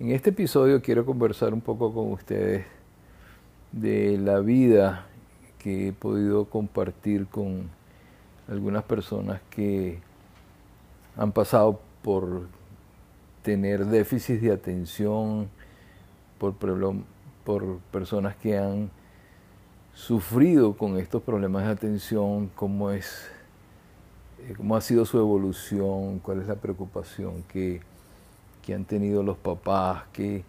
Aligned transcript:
En 0.00 0.12
este 0.12 0.30
episodio 0.30 0.80
quiero 0.80 1.04
conversar 1.04 1.52
un 1.52 1.60
poco 1.60 1.92
con 1.92 2.12
ustedes 2.12 2.64
de 3.72 4.16
la 4.16 4.38
vida 4.38 5.06
que 5.58 5.88
he 5.88 5.92
podido 5.92 6.44
compartir 6.44 7.26
con 7.26 7.68
algunas 8.46 8.84
personas 8.84 9.40
que 9.50 9.98
han 11.16 11.32
pasado 11.32 11.80
por 12.02 12.46
tener 13.42 13.86
déficit 13.86 14.40
de 14.40 14.52
atención, 14.52 15.48
por, 16.38 16.54
por 17.44 17.78
personas 17.90 18.36
que 18.36 18.56
han 18.56 18.92
sufrido 19.94 20.76
con 20.76 20.96
estos 20.98 21.24
problemas 21.24 21.64
de 21.64 21.72
atención, 21.72 22.52
cómo 22.54 22.92
es, 22.92 23.26
eh, 24.46 24.54
cómo 24.56 24.76
ha 24.76 24.80
sido 24.80 25.04
su 25.04 25.18
evolución, 25.18 26.20
cuál 26.20 26.40
es 26.40 26.46
la 26.46 26.54
preocupación 26.54 27.42
que 27.48 27.80
que 28.68 28.74
han 28.74 28.84
tenido 28.84 29.22
los 29.22 29.38
papás, 29.38 30.02
qué, 30.12 30.44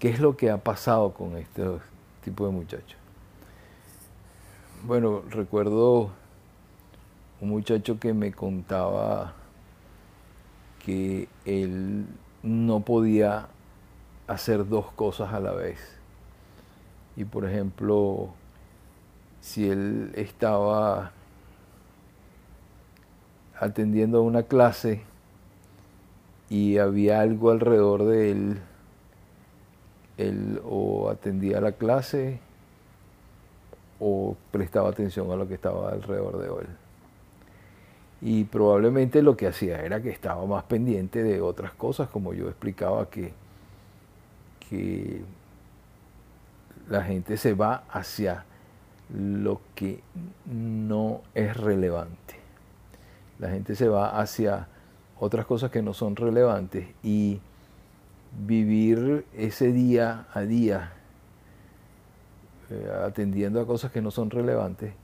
qué 0.00 0.08
es 0.08 0.18
lo 0.18 0.36
que 0.36 0.50
ha 0.50 0.58
pasado 0.58 1.12
con 1.12 1.36
este 1.36 1.62
tipo 2.24 2.44
de 2.44 2.50
muchachos. 2.50 2.98
Bueno, 4.82 5.22
recuerdo 5.30 6.10
un 7.40 7.48
muchacho 7.48 8.00
que 8.00 8.12
me 8.12 8.32
contaba 8.32 9.34
que 10.84 11.28
él 11.44 12.06
no 12.42 12.80
podía 12.80 13.46
hacer 14.26 14.68
dos 14.68 14.90
cosas 14.90 15.32
a 15.32 15.38
la 15.38 15.52
vez. 15.52 15.78
Y 17.14 17.24
por 17.24 17.48
ejemplo, 17.48 18.30
si 19.40 19.70
él 19.70 20.10
estaba 20.16 21.12
atendiendo 23.60 24.18
a 24.18 24.22
una 24.22 24.42
clase 24.42 25.04
y 26.50 26.78
había 26.78 27.20
algo 27.20 27.50
alrededor 27.50 28.04
de 28.04 28.32
él. 28.32 28.58
Él 30.18 30.60
o 30.64 31.08
atendía 31.08 31.60
la 31.60 31.72
clase 31.72 32.40
o 34.00 34.36
prestaba 34.50 34.90
atención 34.90 35.30
a 35.30 35.36
lo 35.36 35.48
que 35.48 35.54
estaba 35.54 35.90
alrededor 35.90 36.38
de 36.38 36.46
él. 36.46 36.76
Y 38.22 38.44
probablemente 38.44 39.22
lo 39.22 39.36
que 39.36 39.46
hacía 39.46 39.80
era 39.82 40.02
que 40.02 40.10
estaba 40.10 40.44
más 40.44 40.64
pendiente 40.64 41.22
de 41.22 41.40
otras 41.40 41.72
cosas, 41.72 42.08
como 42.08 42.34
yo 42.34 42.48
explicaba 42.48 43.08
que, 43.08 43.32
que 44.68 45.22
la 46.88 47.02
gente 47.02 47.36
se 47.38 47.54
va 47.54 47.84
hacia 47.88 48.44
lo 49.14 49.60
que 49.74 50.02
no 50.44 51.22
es 51.34 51.56
relevante. 51.56 52.34
La 53.38 53.48
gente 53.50 53.74
se 53.74 53.88
va 53.88 54.20
hacia 54.20 54.68
otras 55.20 55.46
cosas 55.46 55.70
que 55.70 55.82
no 55.82 55.94
son 55.94 56.16
relevantes. 56.16 56.88
Y 57.04 57.40
vivir 58.46 59.24
ese 59.36 59.72
día 59.72 60.26
a 60.32 60.40
día 60.40 60.92
eh, 62.70 62.88
atendiendo 63.04 63.60
a 63.60 63.66
cosas 63.66 63.92
que 63.92 64.00
no 64.00 64.10
son 64.10 64.30
relevantes 64.30 64.94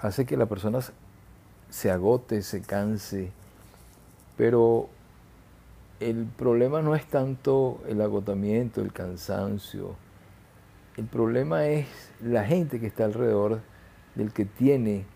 hace 0.00 0.26
que 0.26 0.36
la 0.36 0.46
persona 0.46 0.80
se 1.70 1.90
agote, 1.90 2.42
se 2.42 2.60
canse, 2.60 3.32
pero 4.36 4.88
el 5.98 6.26
problema 6.26 6.82
no 6.82 6.94
es 6.94 7.06
tanto 7.06 7.80
el 7.88 8.00
agotamiento, 8.00 8.80
el 8.80 8.92
cansancio, 8.92 9.96
el 10.96 11.06
problema 11.06 11.66
es 11.66 11.86
la 12.20 12.44
gente 12.44 12.78
que 12.78 12.86
está 12.86 13.06
alrededor 13.06 13.60
del 14.14 14.32
que 14.32 14.44
tiene 14.44 15.06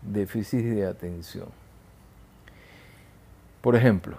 déficit 0.00 0.64
de 0.64 0.86
atención. 0.86 1.61
Por 3.62 3.76
ejemplo, 3.76 4.16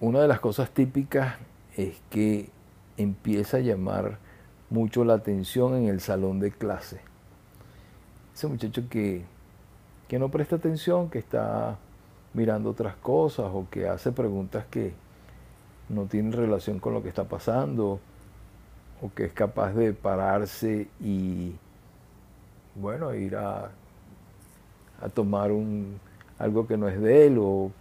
una 0.00 0.22
de 0.22 0.28
las 0.28 0.40
cosas 0.40 0.70
típicas 0.70 1.36
es 1.76 2.00
que 2.08 2.48
empieza 2.96 3.58
a 3.58 3.60
llamar 3.60 4.16
mucho 4.70 5.04
la 5.04 5.14
atención 5.14 5.76
en 5.76 5.88
el 5.88 6.00
salón 6.00 6.40
de 6.40 6.50
clase. 6.50 7.02
Ese 8.34 8.46
muchacho 8.46 8.88
que, 8.88 9.22
que 10.08 10.18
no 10.18 10.30
presta 10.30 10.56
atención, 10.56 11.10
que 11.10 11.18
está 11.18 11.76
mirando 12.32 12.70
otras 12.70 12.96
cosas 12.96 13.50
o 13.52 13.66
que 13.70 13.86
hace 13.86 14.12
preguntas 14.12 14.64
que 14.70 14.94
no 15.90 16.06
tienen 16.06 16.32
relación 16.32 16.78
con 16.78 16.94
lo 16.94 17.02
que 17.02 17.10
está 17.10 17.24
pasando 17.24 18.00
o 19.02 19.12
que 19.14 19.26
es 19.26 19.32
capaz 19.34 19.74
de 19.74 19.92
pararse 19.92 20.88
y 21.00 21.54
bueno, 22.76 23.14
ir 23.14 23.36
a, 23.36 23.72
a 25.02 25.08
tomar 25.10 25.52
un, 25.52 26.00
algo 26.38 26.66
que 26.66 26.78
no 26.78 26.88
es 26.88 26.98
de 26.98 27.26
él 27.26 27.36
o 27.38 27.72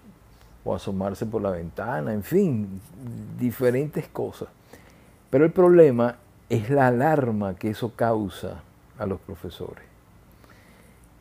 o 0.69 0.75
asomarse 0.75 1.25
por 1.25 1.41
la 1.41 1.51
ventana, 1.51 2.13
en 2.13 2.23
fin, 2.23 2.79
diferentes 3.39 4.07
cosas. 4.07 4.49
Pero 5.29 5.45
el 5.45 5.51
problema 5.51 6.17
es 6.47 6.69
la 6.69 6.87
alarma 6.87 7.55
que 7.55 7.69
eso 7.69 7.93
causa 7.95 8.61
a 8.97 9.05
los 9.05 9.19
profesores. 9.19 9.83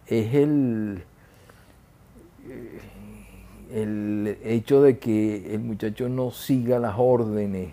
Es 0.07 0.35
el, 0.35 1.03
eh, 2.47 2.81
el 3.73 4.39
hecho 4.43 4.83
de 4.83 4.99
que 4.99 5.55
el 5.55 5.61
muchacho 5.61 6.09
no 6.09 6.31
siga 6.31 6.79
las 6.79 6.95
órdenes 6.99 7.73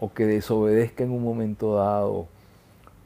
o 0.00 0.12
que 0.12 0.26
desobedezca 0.26 1.04
en 1.04 1.10
un 1.10 1.22
momento 1.22 1.74
dado 1.74 2.26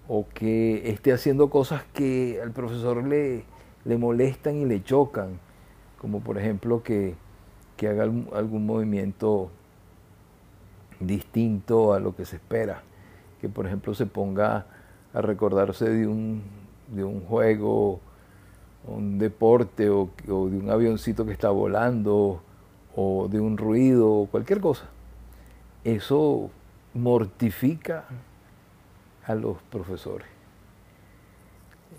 o 0.09 0.27
que 0.35 0.91
esté 0.91 1.13
haciendo 1.13 1.49
cosas 1.49 1.83
que 1.95 2.41
al 2.43 2.53
profesor 2.53 3.03
le, 3.05 3.45
le 3.85 3.99
molestan 3.99 4.57
y 4.57 4.65
le 4.65 4.83
chocan, 4.83 5.39
como 5.99 6.21
por 6.21 6.39
ejemplo 6.39 6.83
que 6.83 7.15
que 7.83 7.89
haga 7.89 8.05
algún 8.05 8.65
movimiento 8.65 9.51
distinto 11.01 11.95
a 11.95 11.99
lo 11.99 12.15
que 12.15 12.25
se 12.25 12.37
espera, 12.37 12.85
que 13.41 13.49
por 13.49 13.67
ejemplo 13.67 13.93
se 13.93 14.07
ponga 14.07 14.67
a 15.13 15.21
recordarse 15.21 15.91
de 15.91 16.07
un, 16.07 16.45
de 16.95 17.03
un 17.03 17.23
juego, 17.23 17.99
un 18.87 19.19
deporte 19.19 19.91
o, 19.91 20.09
de 20.25 20.33
un 20.33 20.71
avioncito 20.71 21.27
que 21.27 21.33
está 21.33 21.51
volando 21.51 22.41
o 22.95 23.27
de 23.27 23.41
un 23.41 23.59
ruido 23.59 24.29
cualquier 24.31 24.61
cosa. 24.61 24.85
Eso 25.83 26.51
mortifica 26.95 28.05
a 29.27 29.35
los 29.35 29.61
profesores. 29.73 30.29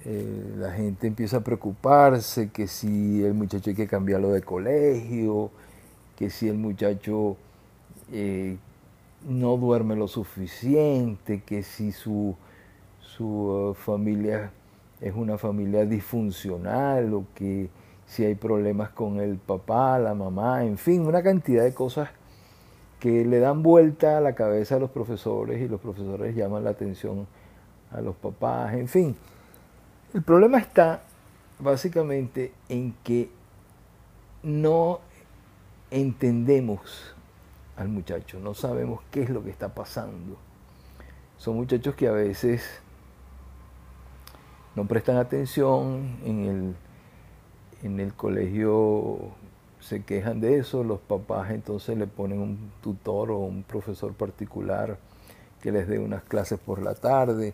Eh, 0.06 0.56
la 0.60 0.72
gente 0.72 1.08
empieza 1.08 1.38
a 1.38 1.42
preocuparse 1.42 2.52
que 2.52 2.68
si 2.68 3.22
el 3.22 3.34
muchacho 3.34 3.70
hay 3.70 3.76
que 3.76 3.88
cambiarlo 3.88 4.32
de 4.32 4.42
colegio, 4.42 5.52
que 6.16 6.30
si 6.30 6.48
el 6.48 6.58
muchacho 6.58 7.38
eh, 8.12 8.58
no 9.28 9.58
duerme 9.58 9.96
lo 9.96 10.08
suficiente, 10.08 11.42
que 11.42 11.64
si 11.64 11.92
su, 11.92 12.36
su 13.00 13.26
uh, 13.26 13.74
familia 13.74 14.52
es 15.02 15.14
una 15.16 15.38
familia 15.38 15.86
disfuncional 15.86 17.14
o 17.14 17.26
que 17.36 17.70
si 18.06 18.26
hay 18.26 18.36
problemas 18.36 18.90
con 18.90 19.20
el 19.20 19.38
papá, 19.38 20.00
la 20.00 20.14
mamá, 20.14 20.64
en 20.64 20.78
fin, 20.78 21.06
una 21.06 21.24
cantidad 21.24 21.64
de 21.64 21.74
cosas 21.74 22.10
que 23.00 23.26
le 23.26 23.40
dan 23.40 23.64
vuelta 23.64 24.18
a 24.18 24.22
la 24.22 24.34
cabeza 24.34 24.76
a 24.76 24.80
los 24.80 24.92
profesores 24.92 25.62
y 25.62 25.68
los 25.68 25.82
profesores 25.82 26.36
llaman 26.36 26.64
la 26.64 26.70
atención 26.70 27.28
a 27.92 28.02
los 28.02 28.16
papás, 28.16 28.74
en 28.74 28.88
fin. 28.88 29.16
El 30.14 30.22
problema 30.22 30.60
está 30.60 31.02
básicamente 31.60 32.54
en 32.70 32.94
que 33.04 33.30
no 34.44 35.00
entendemos 35.94 37.16
al 37.78 37.88
muchacho, 37.88 38.40
no 38.40 38.54
sabemos 38.54 39.02
qué 39.12 39.24
es 39.24 39.30
lo 39.30 39.44
que 39.44 39.50
está 39.50 39.74
pasando. 39.74 40.38
Son 41.38 41.56
muchachos 41.56 41.96
que 41.96 42.08
a 42.08 42.12
veces 42.12 42.64
no 44.76 44.86
prestan 44.86 45.18
atención, 45.18 46.18
en 46.26 46.46
el, 46.46 46.76
en 47.84 48.00
el 48.00 48.14
colegio 48.14 49.20
se 49.80 50.04
quejan 50.04 50.40
de 50.40 50.60
eso, 50.60 50.84
los 50.84 51.00
papás 51.00 51.52
entonces 51.52 51.98
le 51.98 52.08
ponen 52.08 52.40
un 52.40 52.72
tutor 52.82 53.32
o 53.32 53.40
un 53.40 53.64
profesor 53.64 54.14
particular 54.14 54.98
que 55.62 55.72
les 55.72 55.88
dé 55.88 56.00
unas 56.00 56.24
clases 56.24 56.60
por 56.60 56.82
la 56.82 56.96
tarde 56.96 57.54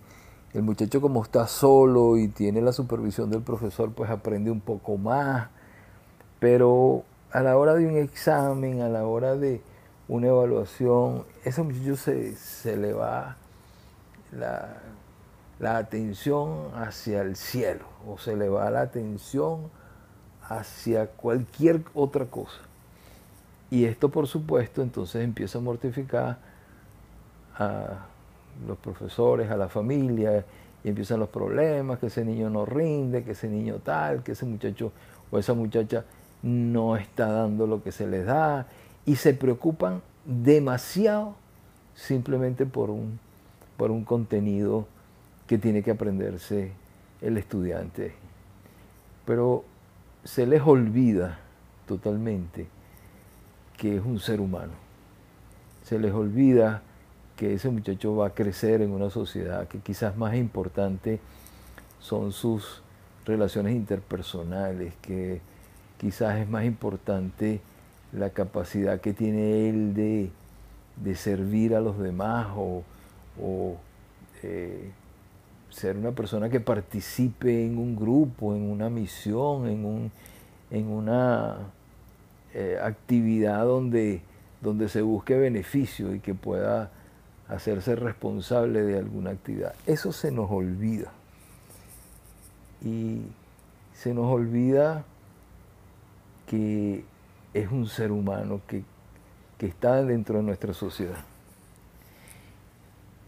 el 0.53 0.63
muchacho 0.63 1.00
como 1.00 1.24
está 1.24 1.47
solo 1.47 2.18
y 2.18 2.27
tiene 2.27 2.62
la 2.62 2.71
supervisión 2.71 3.30
del 3.30 3.42
profesor, 3.42 3.92
pues 3.92 4.09
aprende 4.09 4.50
un 4.50 4.62
poco 4.62 4.97
más, 4.97 5.50
pero 6.39 7.03
a 7.31 7.42
la 7.42 7.58
hora 7.58 7.76
de 7.76 7.86
un 7.86 7.98
examen, 7.98 8.81
a 8.81 8.90
la 8.90 9.06
hora 9.06 9.36
de 9.36 9.62
una 10.08 10.28
evaluación, 10.28 11.26
ese 11.44 11.62
muchacho 11.62 11.96
se, 11.96 12.36
se 12.36 12.76
le 12.76 12.94
va 12.94 13.38
la, 14.31 14.78
la 15.60 15.78
atención 15.78 16.72
hacia 16.76 17.22
el 17.22 17.36
cielo 17.36 17.86
o 18.08 18.18
se 18.18 18.36
le 18.36 18.50
va 18.50 18.70
la 18.72 18.81
atención 18.81 19.70
hacia 20.48 21.08
cualquier 21.08 21.84
otra 21.94 22.26
cosa. 22.26 22.62
Y 23.70 23.86
esto, 23.86 24.10
por 24.10 24.26
supuesto, 24.28 24.81
entonces 24.81 25.24
empieza 25.24 25.60
a 25.60 25.62
mortificar 25.62 26.40
a 27.56 28.08
los 28.68 28.78
profesores, 28.80 29.52
a 29.52 29.58
la 29.58 29.70
familia, 29.70 30.44
y 30.84 30.90
empiezan 30.90 31.20
los 31.20 31.30
problemas, 31.30 32.00
que 32.00 32.08
ese 32.08 32.26
niño 32.26 32.50
no 32.50 32.66
rinde, 32.66 33.24
que 33.24 33.31
ese 33.31 33.48
niño 33.48 33.76
tal, 33.84 34.24
que 34.24 34.31
ese 34.31 34.46
muchacho 34.46 34.92
o 35.30 35.38
esa 35.38 35.54
muchacha 35.54 36.06
no 36.41 36.95
está 36.95 37.27
dando 37.31 37.68
lo 37.68 37.83
que 37.83 37.91
se 37.91 38.07
les 38.07 38.25
da, 38.25 38.68
y 39.06 39.15
se 39.15 39.33
preocupan 39.33 40.01
demasiado 40.25 41.36
simplemente 41.95 42.65
por 42.65 42.89
un, 42.89 43.19
por 43.77 43.91
un 43.91 44.03
contenido 44.03 44.88
que 45.47 45.57
tiene 45.57 45.81
que 45.83 45.91
aprenderse 45.91 46.71
el 47.21 47.38
estudiante. 47.38 48.13
Pero 49.25 49.63
se 50.24 50.45
les 50.45 50.62
olvida 50.62 51.39
totalmente 51.88 52.68
que 53.77 53.97
es 53.97 54.06
un 54.06 54.19
ser 54.19 54.42
humano. 54.42 54.74
Se 55.83 55.97
les 55.97 56.13
olvida 56.13 56.83
que 57.35 57.53
ese 57.53 57.69
muchacho 57.69 58.15
va 58.15 58.27
a 58.27 58.30
crecer 58.31 58.81
en 58.81 58.92
una 58.92 59.09
sociedad 59.09 59.68
que 59.68 59.80
quizás 59.80 60.18
más 60.18 60.35
importante 60.35 61.19
son 62.00 62.31
sus 62.31 62.83
relaciones 63.25 63.75
interpersonales, 63.75 64.94
que 65.01 65.42
quizás 66.00 66.38
es 66.38 66.50
más 66.50 66.66
importante 66.66 67.60
la 68.13 68.31
capacidad 68.31 69.01
que 69.01 69.13
tiene 69.13 69.69
él 69.69 69.94
de, 69.94 70.31
servir 71.16 71.75
a 71.75 71.81
los 71.81 72.00
demás 72.00 72.48
o, 72.56 72.84
eh, 74.44 74.92
ser 75.69 75.98
una 75.98 76.12
persona 76.12 76.50
que 76.50 76.60
participe 76.60 77.66
en 77.66 77.78
un 77.78 77.96
grupo, 77.96 78.56
en 78.56 78.63
una 78.63 78.90
misión, 78.90 79.68
en, 79.68 79.86
un, 79.86 80.12
en 80.72 80.88
una 80.88 81.57
eh, 82.54 82.80
actividad 82.81 83.63
donde, 83.66 84.22
donde 84.62 84.90
se 84.90 85.02
busque 85.02 85.38
beneficio 85.38 86.16
y 86.16 86.19
que 86.19 86.34
pueda 86.34 86.90
hacerse 87.48 87.95
responsable 87.95 88.81
de 88.81 88.98
alguna 88.98 89.31
actividad. 89.31 89.74
Eso 89.86 90.12
se 90.12 90.31
nos 90.31 90.50
olvida. 90.50 91.12
Y 92.84 93.22
se 93.94 94.13
nos 94.13 94.25
olvida 94.25 95.04
que 96.50 97.04
es 97.54 97.72
un 97.72 97.86
ser 97.86 98.12
humano 98.12 98.60
que, 98.68 98.84
que 99.60 99.68
está 99.68 100.04
dentro 100.04 100.38
de 100.38 100.44
nuestra 100.44 100.74
sociedad. 100.74 101.24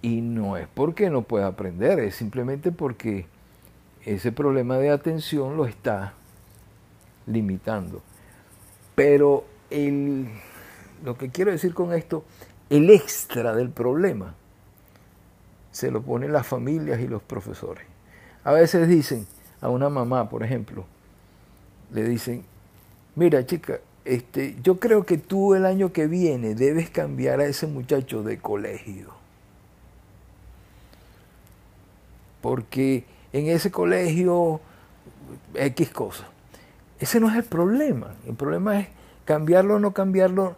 Y 0.01 0.21
no 0.21 0.57
es 0.57 0.68
porque 0.73 1.12
no 1.12 1.21
pueda 1.21 1.45
aprender, 1.45 2.00
es 2.00 2.15
simplemente 2.15 2.71
porque 2.71 3.27
ese 4.03 4.31
problema 4.31 4.77
de 4.77 4.89
atención 4.89 5.56
lo 5.56 5.68
está 5.68 6.13
limitando. 7.27 8.01
Pero 8.95 9.45
el, 9.69 10.27
lo 11.06 11.15
que 11.15 11.29
quiero 11.29 11.51
decir 11.51 11.75
con 11.75 11.94
esto, 11.94 12.25
el 12.71 12.89
extra 12.89 13.53
del 13.53 13.69
problema 13.69 14.33
se 15.71 15.91
lo 15.91 16.01
ponen 16.01 16.33
las 16.33 16.47
familias 16.47 17.00
y 17.01 17.07
los 17.07 17.21
profesores. 17.21 17.85
A 18.44 18.51
veces 18.51 18.88
dicen 18.88 19.27
a 19.62 19.69
una 19.69 19.89
mamá, 19.89 20.27
por 20.27 20.41
ejemplo, 20.41 20.85
le 21.94 22.03
dicen, 22.03 22.45
mira 23.15 23.45
chica, 23.45 23.79
este, 24.05 24.55
yo 24.63 24.79
creo 24.79 25.05
que 25.05 25.17
tú 25.17 25.53
el 25.53 25.65
año 25.65 25.93
que 25.93 26.07
viene 26.07 26.55
debes 26.55 26.89
cambiar 26.89 27.39
a 27.39 27.45
ese 27.45 27.67
muchacho 27.67 28.23
de 28.23 28.39
colegio. 28.39 29.13
Porque 32.41 33.05
en 33.33 33.47
ese 33.47 33.71
colegio 33.71 34.59
X 35.53 35.89
cosa. 35.89 36.27
Ese 36.99 37.19
no 37.19 37.29
es 37.29 37.35
el 37.35 37.43
problema. 37.43 38.15
El 38.27 38.35
problema 38.35 38.79
es 38.79 38.87
cambiarlo 39.25 39.75
o 39.75 39.79
no 39.79 39.93
cambiarlo. 39.93 40.55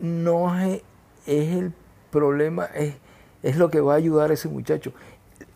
No 0.00 0.58
es, 0.58 0.82
el 1.26 1.72
problema, 2.10 2.66
es, 2.66 2.94
es 3.42 3.56
lo 3.56 3.70
que 3.70 3.80
va 3.80 3.94
a 3.94 3.96
ayudar 3.96 4.30
a 4.30 4.34
ese 4.34 4.48
muchacho. 4.48 4.92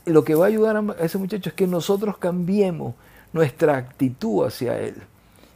Lo 0.04 0.24
que 0.24 0.34
va 0.34 0.46
a 0.46 0.48
ayudar 0.48 0.76
a 0.76 1.04
ese 1.04 1.18
muchacho 1.18 1.50
es 1.50 1.54
que 1.54 1.66
nosotros 1.66 2.18
cambiemos 2.18 2.94
nuestra 3.32 3.76
actitud 3.76 4.44
hacia 4.44 4.78
él. 4.78 4.96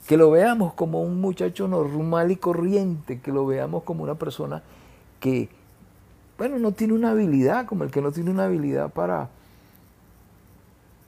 Que 0.07 0.17
lo 0.17 0.31
veamos 0.31 0.75
como 0.75 1.03
un 1.03 1.21
muchacho 1.21 1.69
normal 1.69 2.31
y 2.31 2.37
corriente, 2.37 3.21
que 3.21 3.33
lo 3.33 3.47
veamos 3.47 3.83
como 3.83 4.05
una 4.05 4.15
persona 4.15 4.63
que, 5.21 5.49
bueno, 6.39 6.59
no 6.59 6.73
tiene 6.73 6.93
una 6.93 7.11
habilidad, 7.11 7.67
como 7.67 7.85
el 7.85 7.91
que 7.91 8.01
no 8.01 8.13
tiene 8.13 8.31
una 8.31 8.45
habilidad 8.45 8.91
para, 8.93 9.29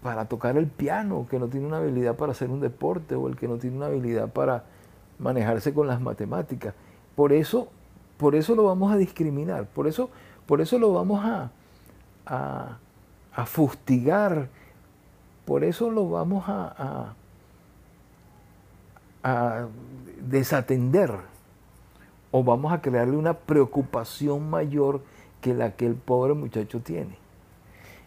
para 0.02 0.24
tocar 0.24 0.56
el 0.56 0.66
piano, 0.66 1.26
que 1.30 1.38
no 1.38 1.48
tiene 1.48 1.66
una 1.66 1.78
habilidad 1.78 2.16
para 2.16 2.32
hacer 2.32 2.50
un 2.50 2.60
deporte 2.60 3.14
o 3.14 3.28
el 3.28 3.36
que 3.36 3.46
no 3.46 3.56
tiene 3.56 3.76
una 3.76 3.86
habilidad 3.86 4.28
para 4.28 4.64
manejarse 5.18 5.74
con 5.74 5.86
las 5.86 6.00
matemáticas. 6.00 6.74
Por 7.14 7.32
eso, 7.32 7.68
por 8.16 8.34
eso 8.34 8.54
lo 8.54 8.64
vamos 8.64 8.92
a 8.92 8.96
discriminar, 8.96 9.66
por 9.66 9.86
eso, 9.86 10.10
por 10.46 10.60
eso 10.60 10.78
lo 10.78 10.92
vamos 10.92 11.24
a, 11.24 11.50
a, 12.26 13.46
fustigar, 13.46 14.48
por 15.44 15.64
eso 15.64 15.90
lo 15.90 16.08
vamos 16.10 16.48
a, 16.48 16.74
a 16.76 17.14
desatender 20.20 21.12
o 22.30 22.44
vamos 22.44 22.72
a 22.72 22.80
crearle 22.80 23.16
una 23.16 23.34
preocupación 23.34 24.50
mayor 24.50 25.02
que 25.40 25.54
la 25.54 25.76
que 25.76 25.86
el 25.86 25.94
pobre 25.94 26.34
muchacho 26.34 26.80
tiene. 26.80 27.16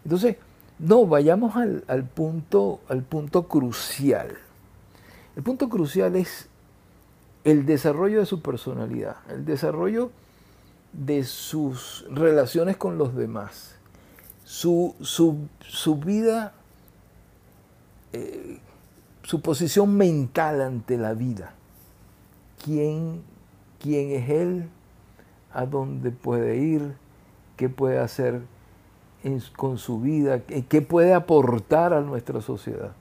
Entonces, 0.04 0.36
no, 0.78 1.06
vayamos 1.06 1.54
al, 1.56 2.04
punto, 2.04 2.80
al 2.88 3.02
punto 3.02 3.48
crucial. 3.48 4.36
El 5.36 5.42
punto 5.42 5.68
crucial 5.68 6.16
es 6.16 6.48
el 7.44 7.66
desarrollo 7.66 8.20
de 8.20 8.26
su 8.26 8.42
personalidad, 8.42 9.16
el 9.28 9.44
desarrollo 9.44 10.10
de 10.92 11.24
sus 11.24 12.04
relaciones 12.10 12.76
con 12.76 12.98
los 12.98 13.14
demás, 13.14 13.76
su, 14.44 14.94
vida, 16.04 16.52
eh, 18.12 18.60
su 19.22 19.40
posición 19.40 19.96
mental 19.96 20.60
ante 20.60 20.96
la 20.98 21.14
vida. 21.14 21.54
¿Quién, 22.64 23.22
¿Quién 23.80 24.10
es 24.10 24.30
él? 24.30 24.68
¿A 25.52 25.66
dónde 25.66 26.10
puede 26.10 26.56
ir? 26.56 26.94
¿Qué 27.56 27.68
puede 27.68 27.98
hacer? 27.98 28.42
con 29.56 29.78
su 29.78 30.00
vida, 30.00 30.40
qué 30.40 30.82
puede 30.82 31.14
aportar 31.14 31.94
a 31.94 32.00
nuestra 32.00 32.40
sociedad. 32.40 32.92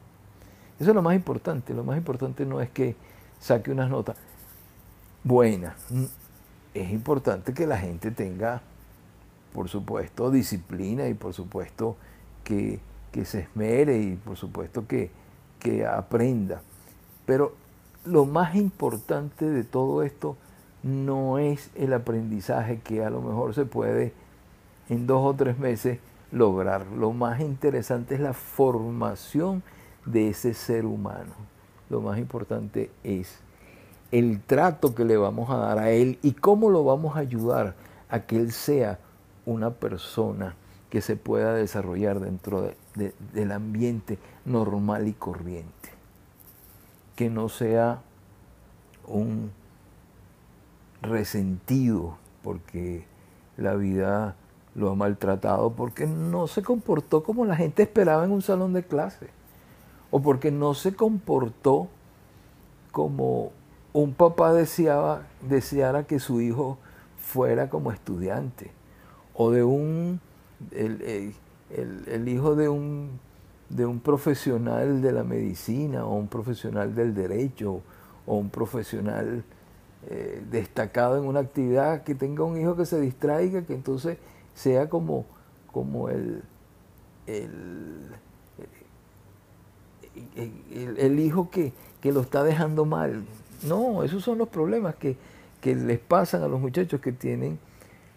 Eso 0.80 0.90
es 0.90 0.96
lo 0.96 1.02
más 1.02 1.16
importante. 1.16 1.74
Lo 1.74 1.84
más 1.84 1.98
importante 1.98 2.46
no 2.46 2.62
es 2.62 2.70
que 2.70 2.96
saque 3.40 3.72
unas 3.72 3.90
notas 3.90 4.18
buenas. 5.24 5.76
Mm, 5.90 6.06
es 6.74 6.92
importante 6.92 7.54
que 7.54 7.68
la 7.68 7.78
gente 7.78 8.12
tenga, 8.12 8.62
por 9.54 9.70
supuesto, 9.70 10.32
disciplina 10.32 11.08
y 11.08 11.14
por 11.14 11.34
supuesto 11.34 11.98
que, 12.44 12.80
se 13.26 13.42
esmere 13.42 14.02
y 14.02 14.16
por 14.16 14.38
supuesto 14.38 14.88
que, 14.88 15.12
que 15.62 15.86
aprenda. 15.86 16.62
Pero 17.26 17.54
lo 18.04 18.26
más 18.26 18.56
importante 18.56 19.46
de 19.46 19.64
todo 19.64 20.04
esto 20.04 20.36
no 20.84 21.38
es 21.38 21.70
el 21.76 21.94
aprendizaje 21.94 22.80
que 22.80 23.06
a 23.06 23.10
lo 23.10 23.22
mejor 23.22 23.54
se 23.54 23.66
puede 23.66 24.14
en 24.90 25.08
dos 25.08 25.24
o 25.24 25.34
tres 25.36 25.58
meses 25.60 26.00
lograr. 26.32 26.86
Lo 26.88 27.12
más 27.14 27.40
interesante 27.40 28.16
es 28.16 28.22
la 28.22 28.34
formación 28.34 29.62
de 30.06 30.30
ese 30.30 30.54
ser 30.54 30.86
humano. 30.86 31.34
Lo 31.90 32.02
más 32.02 32.18
importante 32.18 32.90
es 33.04 33.40
el 34.12 34.42
trato 34.42 34.96
que 34.96 35.06
le 35.06 35.18
vamos 35.18 35.50
a 35.50 35.58
dar 35.58 35.78
a 35.78 35.92
él 35.92 36.18
y 36.22 36.32
cómo 36.34 36.70
lo 36.70 36.84
vamos 36.84 37.16
a 37.16 37.20
ayudar 37.20 37.76
a 38.10 38.22
que 38.22 38.38
él 38.38 38.52
sea 38.52 39.00
una 39.46 39.70
persona 39.70 40.56
que 40.92 41.02
se 41.02 41.16
pueda 41.16 41.56
desarrollar 41.56 42.20
dentro 42.20 42.72
del 43.34 43.52
ambiente 43.52 44.20
normal 44.46 45.08
y 45.08 45.14
corriente. 45.14 45.90
Que 47.16 47.30
no 47.30 47.50
sea 47.50 48.02
un 49.08 49.52
resentido 51.02 52.18
porque 52.44 53.06
la 53.58 53.74
vida 53.76 54.36
lo 54.76 54.90
ha 54.90 54.96
maltratado 54.96 55.72
porque 55.72 56.08
no 56.08 56.48
se 56.48 56.62
comportó 56.62 57.24
como 57.24 57.46
la 57.46 57.56
gente 57.56 57.84
esperaba 57.84 58.24
en 58.24 58.32
un 58.32 58.42
salón 58.42 58.74
de 58.74 58.84
clase, 58.84 59.30
o 60.12 60.22
porque 60.22 60.52
no 60.52 60.74
se 60.74 60.94
comportó 60.94 61.88
como 62.92 63.52
un 63.94 64.14
papá 64.14 64.54
deseaba, 64.54 65.24
deseara 65.42 66.04
que 66.04 66.20
su 66.20 66.42
hijo 66.42 66.78
fuera 67.18 67.70
como 67.70 67.92
estudiante, 67.92 68.72
o 69.34 69.52
de 69.52 69.64
un, 69.64 70.20
el, 70.72 72.28
hijo 72.28 72.56
de 72.56 72.70
un, 72.70 73.20
de 73.70 73.86
un 73.86 74.00
profesional 74.00 75.02
de 75.02 75.12
la 75.12 75.24
medicina, 75.24 76.06
o 76.06 76.16
un 76.16 76.28
profesional 76.28 76.96
del 76.96 77.14
derecho, 77.14 77.82
o 78.26 78.38
un 78.38 78.50
profesional 78.50 79.44
eh, 80.10 80.44
destacado 80.50 81.18
en 81.18 81.26
una 81.26 81.42
actividad, 81.42 82.04
que 82.04 82.16
tenga 82.16 82.44
un 82.44 82.60
hijo 82.60 82.76
que 82.76 82.86
se 82.86 83.00
distraiga, 83.00 83.64
que 83.64 83.74
entonces 83.74 84.18
sea 84.54 84.90
como, 84.90 85.26
como 85.72 86.10
el, 86.10 86.44
el, 90.96 91.20
hijo 91.20 91.50
que, 91.50 91.74
lo 92.04 92.22
está 92.22 92.44
dejando 92.44 92.86
mal. 92.86 93.24
No, 93.64 94.04
esos 94.04 94.24
son 94.24 94.38
los 94.38 94.50
problemas 94.50 94.96
que, 94.96 95.16
que 95.62 95.76
les 95.76 96.00
pasan 96.00 96.44
a 96.44 96.48
los 96.48 96.60
muchachos 96.60 97.00
que 97.00 97.12
tienen 97.12 97.60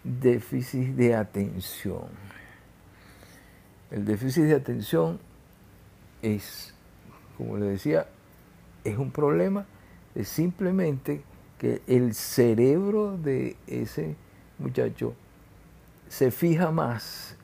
déficit 0.02 0.94
de 0.94 1.14
atención. 1.14 2.23
El 3.94 4.04
déficit 4.04 4.42
de 4.46 4.56
atención 4.56 5.20
es, 6.20 6.74
como 7.38 7.58
le 7.58 7.66
decía, 7.66 8.08
es 8.82 8.98
un 8.98 9.12
problema, 9.12 9.66
es 10.16 10.26
simplemente 10.26 11.22
que 11.58 11.80
el 11.86 12.12
cerebro 12.12 13.16
de 13.16 13.56
ese 13.68 14.16
muchacho 14.58 15.14
se 16.08 16.32
fija 16.32 16.72
más 16.72 17.36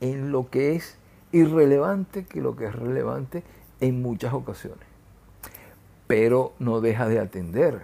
en 0.00 0.32
lo 0.32 0.48
que 0.48 0.76
es 0.76 0.96
irrelevante 1.30 2.24
que 2.24 2.40
lo 2.40 2.56
que 2.56 2.68
es 2.68 2.74
relevante 2.74 3.42
en 3.80 4.00
muchas 4.00 4.32
ocasiones. 4.32 4.86
Pero 6.06 6.54
no 6.58 6.80
deja 6.80 7.06
de 7.06 7.18
atender, 7.18 7.82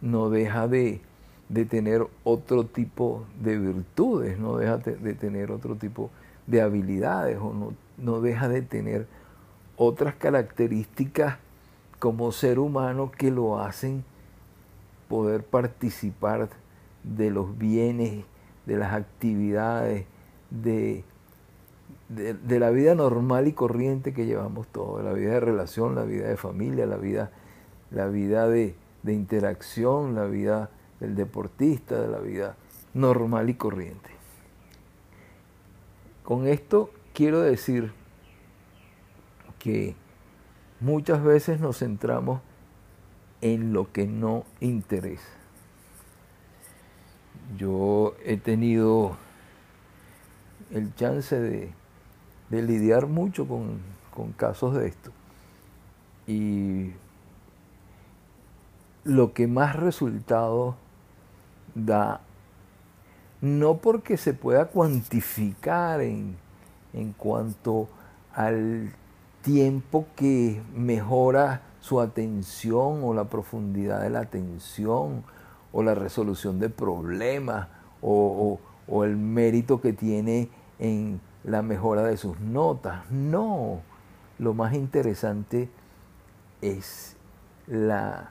no 0.00 0.30
deja 0.30 0.68
de, 0.68 1.00
tener 1.68 2.06
otro 2.24 2.64
tipo 2.64 3.24
de 3.40 3.58
virtudes, 3.58 4.38
no 4.38 4.56
deja 4.56 4.78
de 4.78 5.14
tener 5.14 5.52
otro 5.52 5.76
tipo 5.76 6.10
de 6.46 6.60
habilidades 6.60 7.38
o 7.38 7.52
no, 7.52 7.72
no 7.98 8.20
deja 8.20 8.48
de 8.48 8.62
tener 8.62 9.06
otras 9.76 10.14
características 10.14 11.38
como 11.98 12.32
ser 12.32 12.58
humano 12.58 13.10
que 13.10 13.30
lo 13.30 13.60
hacen 13.60 14.04
poder 15.08 15.44
participar 15.44 16.48
de 17.04 17.30
los 17.30 17.56
bienes, 17.56 18.24
de 18.66 18.76
las 18.76 18.92
actividades, 18.92 20.06
de, 20.50 21.04
de, 22.08 22.60
la 22.60 22.70
vida 22.70 22.94
normal 22.94 23.46
y 23.46 23.52
corriente 23.52 24.12
que 24.12 24.26
llevamos 24.26 24.66
todos, 24.68 25.04
la 25.04 25.12
vida 25.12 25.32
de 25.32 25.40
relación, 25.40 25.94
la 25.94 26.04
vida 26.04 26.28
de 26.28 26.36
familia, 26.36 26.86
la 26.86 26.96
vida, 26.96 27.30
la 27.90 28.08
vida 28.08 28.48
de, 28.48 28.74
de 29.02 29.12
interacción, 29.12 30.14
la 30.14 30.24
vida 30.24 30.70
del 31.00 31.14
deportista, 31.14 32.00
de 32.00 32.08
la 32.08 32.18
vida 32.18 32.56
normal 32.94 33.50
y 33.50 33.54
corriente. 33.54 34.10
Con 36.22 36.46
esto 36.46 36.90
quiero 37.14 37.40
decir 37.40 37.92
que 39.58 39.94
muchas 40.80 41.22
veces 41.22 41.60
nos 41.60 41.78
centramos 41.78 42.40
en 43.40 43.72
lo 43.72 43.92
que 43.92 44.06
no 44.06 44.44
interesa. 44.60 45.28
Yo 47.56 48.16
he 48.24 48.36
tenido 48.36 49.16
el 50.72 50.94
chance 50.94 51.38
de, 51.38 51.72
lidiar 52.50 53.06
mucho 53.06 53.46
con, 53.46 53.80
casos 54.36 54.74
de 54.74 54.88
esto. 54.88 55.10
Y 56.26 56.92
lo 59.04 59.32
que 59.32 59.46
más 59.46 59.76
resultado 59.76 60.76
da, 61.76 62.20
no 63.40 63.76
porque 63.76 64.16
se 64.16 64.34
pueda 64.34 64.66
cuantificar 64.66 66.00
en, 66.00 66.36
en 66.92 67.12
cuanto 67.12 67.88
al 68.34 68.92
tiempo 69.42 70.06
que 70.16 70.60
mejora 70.74 71.62
su 71.80 72.00
atención 72.00 73.04
o 73.04 73.14
la 73.14 73.26
profundidad 73.26 74.02
de 74.02 74.10
la 74.10 74.20
atención 74.20 75.22
o 75.72 75.82
la 75.84 75.94
resolución 75.94 76.58
de 76.58 76.68
problemas 76.68 77.68
o, 78.02 78.58
el 79.04 79.16
mérito 79.16 79.80
que 79.80 79.92
tiene 79.92 80.48
en 80.78 81.20
la 81.44 81.62
mejora 81.62 82.02
de 82.02 82.16
sus 82.16 82.40
notas. 82.40 83.08
No, 83.10 83.82
lo 84.38 84.54
más 84.54 84.74
interesante 84.74 85.68
es 86.60 87.16
la, 87.66 88.30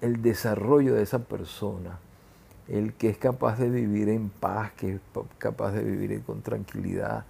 el 0.00 0.22
desarrollo 0.22 0.94
de 0.94 1.02
esa 1.02 1.20
persona, 1.20 1.98
el 2.70 2.92
que 2.94 3.08
es 3.08 3.18
capaz 3.18 3.58
de 3.58 3.68
vivir 3.68 4.08
en 4.08 4.30
paz, 4.30 4.70
que 4.72 4.94
es 4.94 5.00
capaz 5.38 5.72
de 5.72 5.82
vivir 5.82 6.22
con 6.22 6.40
tranquilidad, 6.40 7.24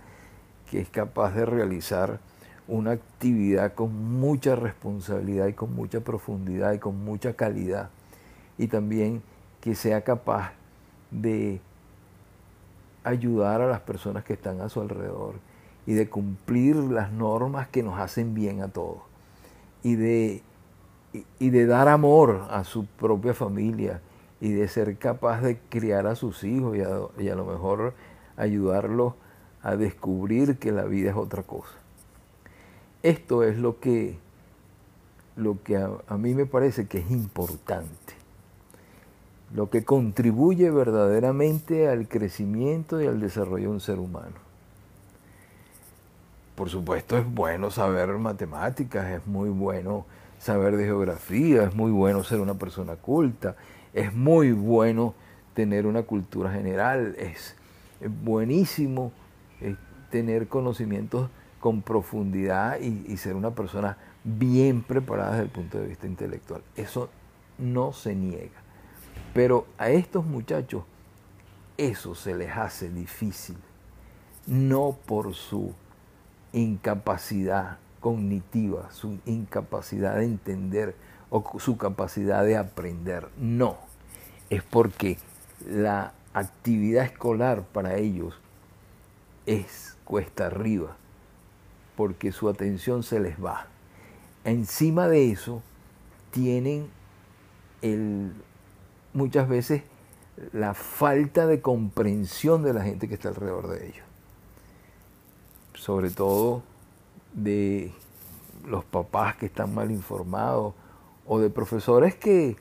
que 0.71 0.81
es 0.81 0.89
capaz 0.91 1.35
de 1.35 1.47
realizar 1.47 2.21
una 2.69 2.93
actividad 2.93 3.75
con 3.75 4.21
mucha 4.21 4.55
responsabilidad 4.55 5.47
y 5.49 5.55
con 5.55 5.75
mucha 5.75 6.01
profundidad 6.01 6.75
y 6.75 6.79
con 6.79 7.03
mucha 7.03 7.33
calidad. 7.33 7.89
Y 8.59 8.67
también 8.67 9.23
que 9.63 9.75
sea 9.75 10.03
capaz 10.03 10.53
de 11.11 11.61
ayudar 13.03 13.63
a 13.63 13.67
las 13.67 13.81
personas 13.81 14.25
que 14.25 14.35
están 14.35 14.61
a 14.61 14.69
su 14.69 14.83
alrededor 14.83 15.37
y 15.87 15.95
de 15.95 16.11
cumplir 16.11 16.77
las 16.77 17.11
normas 17.11 17.67
que 17.69 17.83
nos 17.83 17.99
hacen 17.99 18.35
bien 18.35 18.61
a 18.61 18.69
todos. 18.69 18.99
Y 19.83 19.95
de, 19.95 20.43
y 21.39 21.49
de 21.49 21.65
dar 21.65 21.89
amor 21.89 22.47
a 22.51 22.63
su 22.65 22.85
propia 22.85 23.33
familia 23.33 24.03
y 24.41 24.53
de 24.53 24.69
ser 24.69 24.97
capaz 24.97 25.43
de 25.43 25.59
criar 25.69 26.07
a 26.07 26.15
sus 26.15 26.45
hijos 26.45 26.77
y 26.77 26.81
a, 26.81 27.33
a 27.33 27.37
lo 27.37 27.45
mejor 27.45 27.95
ayudarlos 28.37 29.15
a 29.63 29.77
descubrir 29.77 30.59
que 30.59 30.73
la 30.73 30.85
vida 30.85 31.11
es 31.11 31.17
otra 31.17 31.43
cosa. 31.43 31.75
Esto 33.03 33.45
es 33.45 33.59
lo 33.59 33.81
que, 33.81 34.19
lo 35.37 35.63
que 35.63 35.77
a, 35.77 36.17
mí 36.17 36.35
me 36.35 36.47
parece 36.47 36.87
que 36.87 36.99
es 36.99 37.11
importante, 37.11 38.15
lo 39.55 39.71
que 39.71 39.85
contribuye 39.85 40.71
verdaderamente 40.71 41.89
al 41.89 42.09
crecimiento 42.09 43.01
y 43.01 43.07
al 43.07 43.21
desarrollo 43.21 43.69
de 43.69 43.75
un 43.75 43.81
ser 43.81 43.99
humano. 43.99 44.37
Por 46.55 46.69
supuesto 46.69 47.17
es 47.17 47.25
bueno 47.27 47.71
saber 47.71 48.11
matemáticas, 48.19 49.11
es 49.11 49.27
muy 49.27 49.49
bueno 49.49 50.05
saber 50.39 50.77
de 50.77 50.85
geografía, 50.85 51.65
es 51.65 51.75
muy 51.75 51.91
bueno 51.91 52.23
ser 52.23 52.41
una 52.41 52.55
persona 52.55 52.97
culta, 52.97 53.57
es 53.95 54.15
muy 54.15 54.53
bueno 54.53 55.15
tener 55.55 55.87
una 55.87 56.03
cultura 56.03 56.53
general, 56.53 57.15
es, 57.19 57.57
buenísimo 58.23 59.13
eh, 59.61 59.77
tener 60.11 60.49
conocimientos 60.49 61.29
con 61.61 61.83
profundidad 61.83 62.81
y, 62.81 63.17
ser 63.19 63.35
una 63.35 63.51
persona 63.51 63.99
bien 64.25 64.83
preparada 64.83 65.33
desde 65.33 65.45
el 65.45 65.51
punto 65.51 65.79
de 65.79 65.87
vista 65.87 66.07
intelectual. 66.07 66.63
Eso 66.77 67.11
no 67.59 67.93
se 67.93 68.15
niega. 68.15 68.63
Pero 69.35 69.67
a 69.77 69.91
estos 69.91 70.25
muchachos 70.25 70.85
eso 71.77 72.15
se 72.15 72.35
les 72.35 72.57
hace 72.57 72.89
difícil, 72.89 73.57
no 74.47 74.97
por 75.07 75.35
su 75.35 75.75
incapacidad 76.53 77.79
cognitiva, 78.01 78.91
su 78.91 79.19
incapacidad 79.27 80.17
de 80.17 80.25
entender 80.25 80.95
o 81.31 81.59
su 81.59 81.77
capacidad 81.77 82.45
de 82.45 82.57
aprender, 82.57 83.29
no, 83.39 83.79
es 84.51 84.63
porque 84.63 85.19
la 85.69 86.13
actividad 86.35 87.05
escolar 87.05 87.63
para 87.63 87.97
ellos 87.97 88.35
es 89.47 89.97
cuesta 90.05 90.47
arriba 90.47 90.97
porque 91.97 92.33
su 92.33 92.49
atención 92.49 93.03
se 93.03 93.21
les 93.21 93.37
va. 93.45 93.67
Encima 94.45 95.07
de 95.07 95.31
eso, 95.31 95.63
tienen 96.31 96.89
muchas 99.13 99.49
veces 99.49 99.83
la 100.53 100.73
falta 100.73 101.47
de 101.47 101.61
comprensión 101.61 102.63
de 102.63 102.73
la 102.73 102.83
gente 102.83 103.07
que 103.07 103.17
está 103.17 103.29
alrededor 103.29 103.69
de 103.69 103.89
ellos. 103.89 104.07
Sobre 105.75 106.09
todo 106.09 106.63
de 107.35 107.93
los 108.67 108.83
papás 108.87 109.37
que 109.37 109.45
están 109.45 109.75
mal 109.75 109.91
informados 109.91 110.73
o 111.31 111.39
de 111.39 111.49
profesores 111.49 112.15
que, 112.15 112.57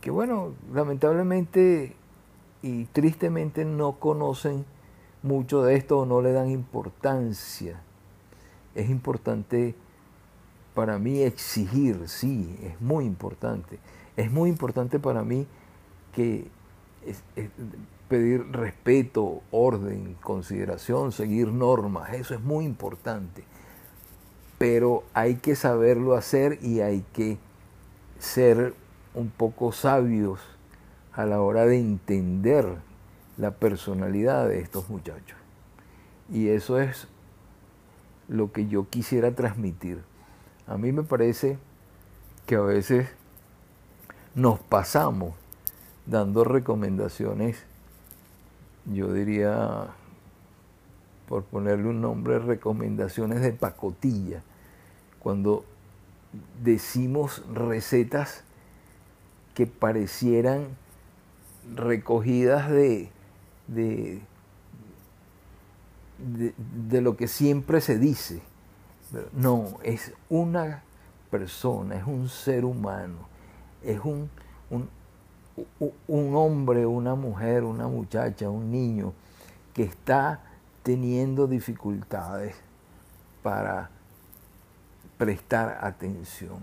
que 0.00 0.10
bueno, 0.10 0.52
lamentablemente 0.72 1.96
y 2.62 2.84
tristemente 2.84 3.64
no 3.64 3.98
conocen 3.98 4.64
mucho 5.24 5.62
de 5.62 5.74
esto 5.74 6.00
o 6.00 6.06
no 6.06 6.20
le 6.20 6.32
dan 6.32 6.50
importancia 6.50 7.80
es 8.78 8.90
importante 8.90 9.74
para 10.74 10.98
mí 10.98 11.22
exigir, 11.22 12.08
sí, 12.08 12.56
es 12.62 12.80
muy 12.80 13.04
importante. 13.04 13.80
Es 14.16 14.30
muy 14.30 14.48
importante 14.48 15.00
para 15.00 15.24
mí 15.24 15.46
que 16.12 16.46
pedir 18.08 18.46
respeto, 18.52 19.42
orden, 19.50 20.16
consideración, 20.22 21.10
seguir 21.10 21.48
normas, 21.48 22.14
eso 22.14 22.34
es 22.34 22.40
muy 22.40 22.64
importante. 22.64 23.42
Pero 24.58 25.02
hay 25.12 25.36
que 25.36 25.56
saberlo 25.56 26.14
hacer 26.14 26.58
y 26.62 26.80
hay 26.80 27.04
que 27.12 27.38
ser 28.18 28.74
un 29.14 29.30
poco 29.30 29.72
sabios 29.72 30.40
a 31.12 31.24
la 31.24 31.40
hora 31.40 31.66
de 31.66 31.78
entender 31.78 32.76
la 33.36 33.52
personalidad 33.52 34.48
de 34.48 34.60
estos 34.60 34.88
muchachos. 34.88 35.38
Y 36.30 36.48
eso 36.48 36.78
es 36.78 37.08
lo 38.28 38.52
que 38.52 38.68
yo 38.68 38.88
quisiera 38.88 39.32
transmitir. 39.32 40.02
A 40.66 40.76
mí 40.76 40.92
me 40.92 41.02
parece 41.02 41.58
que 42.46 42.56
a 42.56 42.60
veces 42.60 43.08
nos 44.34 44.60
pasamos 44.60 45.34
dando 46.06 46.44
recomendaciones, 46.44 47.58
yo 48.86 49.12
diría, 49.12 49.88
por 51.28 51.44
ponerle 51.44 51.88
un 51.88 52.00
nombre, 52.00 52.38
recomendaciones 52.38 53.40
de 53.40 53.52
pacotilla, 53.52 54.42
cuando 55.20 55.64
decimos 56.62 57.42
recetas 57.52 58.44
que 59.54 59.66
parecieran 59.66 60.68
recogidas 61.74 62.70
de, 62.70 63.10
de, 63.66 64.22
de, 66.18 67.00
lo 67.00 67.16
que 67.16 67.28
siempre 67.28 67.80
se 67.80 67.98
dice. 67.98 68.40
No, 69.32 69.78
es 69.82 70.12
una 70.28 70.82
persona, 71.30 71.96
es 71.96 72.04
un 72.04 72.28
ser 72.28 72.64
humano, 72.64 73.28
es 73.82 74.00
un, 74.04 74.30
un 76.06 76.36
hombre, 76.36 76.86
una 76.86 77.14
mujer, 77.14 77.64
una 77.64 77.88
muchacha, 77.88 78.50
un 78.50 78.70
niño 78.70 79.12
que 79.74 79.82
está 79.84 80.40
teniendo 80.82 81.46
dificultades 81.46 82.54
para 83.42 83.90
prestar 85.18 85.78
atención. 85.82 86.58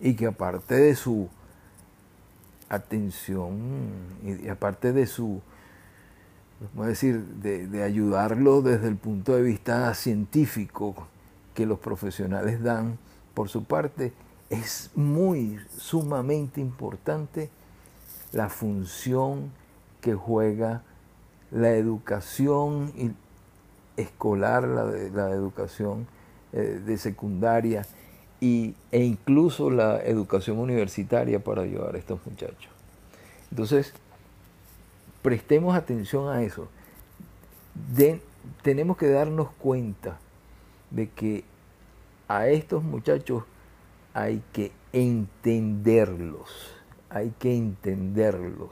Y 0.00 0.14
que 0.14 0.26
aparte 0.26 0.76
de 0.76 0.94
su 0.94 1.28
atención 2.70 3.58
y 4.22 4.48
aparte 4.48 4.92
de 4.92 5.06
su, 5.06 5.42
vamos 6.72 6.86
a 6.86 6.88
decir, 6.88 7.20
de, 7.20 7.66
de 7.66 7.82
ayudarlo 7.82 8.62
desde 8.62 8.88
el 8.88 8.96
punto 8.96 9.34
de 9.34 9.42
vista 9.42 9.92
científico 9.94 10.94
que 11.54 11.66
los 11.66 11.80
profesionales 11.80 12.62
dan 12.62 12.96
por 13.34 13.48
su 13.48 13.64
parte, 13.64 14.12
es 14.48 14.90
muy 14.94 15.58
sumamente 15.76 16.60
importante 16.60 17.50
la 18.32 18.48
función 18.48 19.50
que 20.00 20.14
juega 20.14 20.82
la 21.50 21.72
educación 21.72 22.92
escolar, 23.96 24.66
la, 24.66 24.84
la 24.84 25.30
educación 25.30 26.06
eh, 26.52 26.80
de 26.84 26.98
secundaria 26.98 27.86
y, 28.40 28.74
e 28.90 29.04
incluso 29.04 29.70
la 29.70 30.02
educación 30.02 30.58
universitaria 30.58 31.38
para 31.38 31.62
ayudar 31.62 31.94
a 31.94 31.98
estos 31.98 32.18
muchachos. 32.26 32.70
Entonces, 33.50 33.92
prestemos 35.22 35.76
atención 35.76 36.28
a 36.28 36.42
eso. 36.42 36.68
tenemos 38.62 38.96
que 38.96 39.08
darnos 39.08 39.50
cuenta 39.58 40.18
de 40.90 41.08
que 41.08 41.44
a 42.28 42.48
estos 42.48 42.82
muchachos 42.82 43.44
hay 44.14 44.42
que 44.52 44.72
entenderlos, 44.92 46.74
hay 47.08 47.32
que 47.38 47.56
entenderlos. 47.56 48.70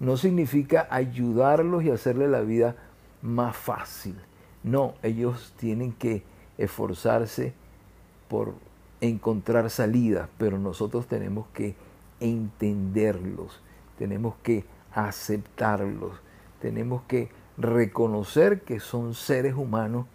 No 0.00 0.16
significa 0.16 0.86
ayudarlos 0.90 1.84
y 1.84 1.90
hacerle 1.90 2.28
la 2.28 2.40
vida 2.40 2.76
más 3.22 3.56
fácil. 3.56 4.16
No, 4.62 4.94
ellos 5.02 5.52
tienen 5.58 5.92
que 5.92 6.22
esforzarse 6.58 7.54
por 8.28 8.54
encontrar 9.00 9.70
salidas, 9.70 10.28
pero 10.38 10.58
nosotros 10.58 11.06
tenemos 11.06 11.46
que 11.54 11.74
entenderlos, 12.20 13.60
tenemos 13.96 14.34
que 14.42 14.64
aceptarlos, 14.92 16.12
tenemos 16.60 17.02
que 17.02 17.30
reconocer 17.56 18.62
que 18.62 18.80
son 18.80 19.14
seres 19.14 19.54
humanos 19.54 20.06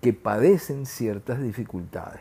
que 0.00 0.12
padecen 0.12 0.86
ciertas 0.86 1.42
dificultades, 1.42 2.20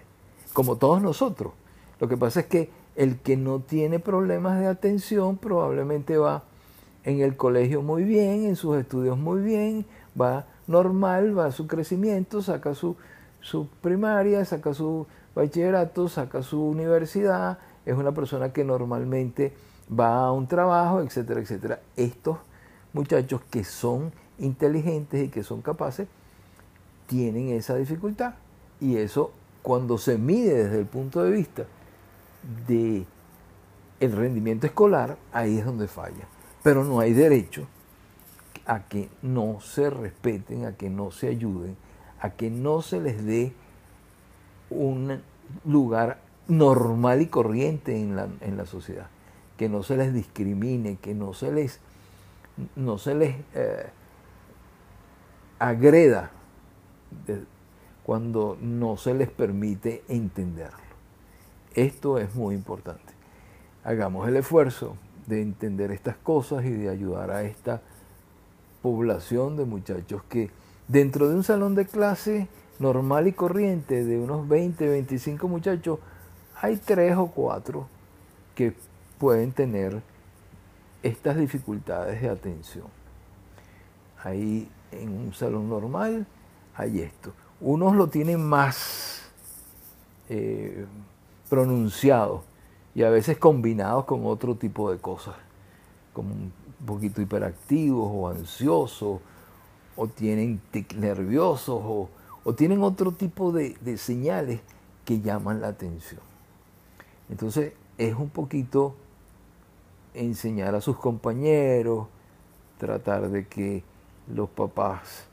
como 0.54 0.78
todos 0.78 1.02
nosotros. 1.02 1.54
Lo 2.00 2.08
que 2.08 2.18
pasa 2.18 2.42
es 2.42 2.46
que 2.48 2.70
el 2.96 3.20
que 3.20 3.38
no 3.38 3.60
tiene 3.60 4.00
problemas 4.00 4.60
de 4.60 4.68
atención 4.68 5.38
probablemente 5.38 6.18
va 6.18 6.44
en 7.04 7.22
el 7.22 7.38
colegio 7.38 7.82
muy 7.82 8.04
bien, 8.04 8.46
en 8.46 8.56
sus 8.56 8.78
estudios 8.78 9.18
muy 9.18 9.42
bien, 9.42 9.86
va 10.20 10.48
normal, 10.66 11.38
va 11.38 11.46
a 11.46 11.52
su 11.52 11.68
crecimiento, 11.68 12.42
saca 12.42 12.74
su, 12.74 12.98
su 13.48 13.70
primaria, 13.70 14.44
saca 14.44 14.74
su 14.74 15.08
bachillerato, 15.34 16.10
saca 16.10 16.44
su 16.44 16.62
universidad, 16.62 17.60
es 17.86 17.96
una 17.96 18.12
persona 18.12 18.52
que 18.52 18.66
normalmente 18.66 19.54
va 19.90 20.26
a 20.26 20.34
un 20.34 20.48
trabajo, 20.48 21.00
etcétera, 21.00 21.40
etcétera. 21.40 21.80
Estos 21.96 22.40
muchachos 22.92 23.40
que 23.50 23.64
son 23.64 24.12
inteligentes 24.38 25.24
y 25.24 25.30
que 25.30 25.44
son 25.44 25.62
capaces, 25.62 26.10
tienen 27.06 27.48
esa 27.48 27.76
dificultad. 27.76 28.34
Y 28.82 28.98
eso, 28.98 29.32
cuando 29.62 29.98
se 29.98 30.18
mide 30.18 30.66
desde 30.66 30.80
el 30.80 30.86
punto 30.86 31.24
de 31.24 31.32
vista 31.32 31.64
de 32.68 33.06
el 34.02 34.12
rendimiento 34.12 34.68
escolar, 34.68 35.18
ahí 35.32 35.58
es 35.58 35.66
donde 35.66 35.88
falla. 35.88 36.28
Pero 36.64 36.84
no 36.84 37.00
hay 37.00 37.14
derecho 37.14 37.66
a 38.66 38.82
que 38.90 39.08
no 39.22 39.62
se 39.62 39.90
respeten, 39.90 40.66
a 40.66 40.74
que 40.74 40.90
no 40.90 41.12
se 41.12 41.30
ayuden, 41.30 41.78
a 42.20 42.32
que 42.32 42.50
no 42.50 42.82
se 42.82 43.00
les 43.02 43.26
dé 43.26 43.54
un 44.70 45.22
lugar 45.66 46.20
normal 46.48 47.22
y 47.22 47.28
corriente 47.28 48.00
en 48.00 48.16
la, 48.16 48.28
en 48.42 48.58
la 48.58 48.66
sociedad, 48.66 49.08
que 49.58 49.70
no 49.70 49.84
se 49.84 49.98
les 49.98 50.14
discrimine, 50.14 50.98
que 50.98 51.14
no 51.14 51.34
se 51.34 51.52
les, 51.52 51.80
no 52.76 52.98
se 52.98 53.16
les 53.16 53.36
eh, 53.54 53.88
agreda 55.60 56.32
cuando 58.04 58.58
no 58.62 58.98
se 58.98 59.14
les 59.14 59.30
permite 59.30 60.04
entenderlo. 60.08 60.78
Esto 61.74 62.18
es 62.18 62.34
muy 62.36 62.56
importante. 62.56 63.14
Hagamos 63.84 64.28
el 64.28 64.38
esfuerzo 64.38 64.96
de 65.28 65.42
entender 65.42 65.92
estas 65.92 66.16
cosas 66.18 66.66
y 66.66 66.72
de 66.72 66.90
ayudar 66.90 67.32
a 67.32 67.44
esta 67.44 67.82
población 68.82 69.58
de 69.58 69.66
muchachos 69.66 70.24
que 70.30 70.50
dentro 70.88 71.30
de 71.30 71.36
un 71.36 71.44
salón 71.44 71.76
de 71.76 71.86
clase 71.86 72.48
normal 72.80 73.28
y 73.28 73.34
corriente 73.34 74.04
de 74.04 74.20
unos 74.20 74.48
20, 74.48 74.88
25 74.88 75.48
muchachos, 75.48 76.00
hay 76.62 76.78
tres 76.78 77.16
o 77.18 77.28
cuatro 77.28 77.88
que 78.56 78.74
pueden 79.18 79.52
tener 79.52 80.02
estas 81.04 81.38
dificultades 81.38 82.22
de 82.22 82.30
atención. 82.30 82.86
Ahí 84.24 84.70
en 84.92 85.10
un 85.10 85.34
salón 85.34 85.70
normal 85.70 86.26
hay 86.76 87.02
esto. 87.02 87.34
Unos 87.60 87.96
lo 87.96 88.08
tienen 88.08 88.44
más 88.44 89.30
eh, 90.30 90.86
pronunciado 91.50 92.44
y 92.94 93.04
a 93.04 93.10
veces 93.10 93.38
combinados 93.38 94.06
con 94.06 94.26
otro 94.26 94.56
tipo 94.56 94.92
de 94.92 94.98
cosas, 94.98 95.36
como 96.14 96.34
un 96.34 96.52
poquito 96.86 97.22
hiperactivos 97.22 98.10
o 98.12 98.28
ansiosos, 98.28 99.20
o 99.98 100.08
tienen 100.08 100.62
tic 100.72 100.94
nerviosos, 100.94 101.82
o, 101.84 102.10
tienen 102.56 102.82
otro 102.82 103.12
tipo 103.12 103.52
de, 103.52 103.98
señales 103.98 104.62
que 105.04 105.20
llaman 105.20 105.60
la 105.60 105.68
atención. 105.68 106.22
Entonces 107.30 107.74
es 107.98 108.16
un 108.16 108.30
poquito 108.30 108.96
enseñar 110.14 110.76
a 110.76 110.80
sus 110.80 110.98
compañeros, 110.98 112.08
tratar 112.78 113.30
de 113.30 113.48
que 113.48 113.84
los 114.34 114.50
papás 114.50 115.26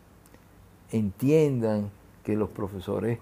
entiendan, 0.91 1.91
que 2.25 2.35
los 2.35 2.49
profesores 2.49 3.19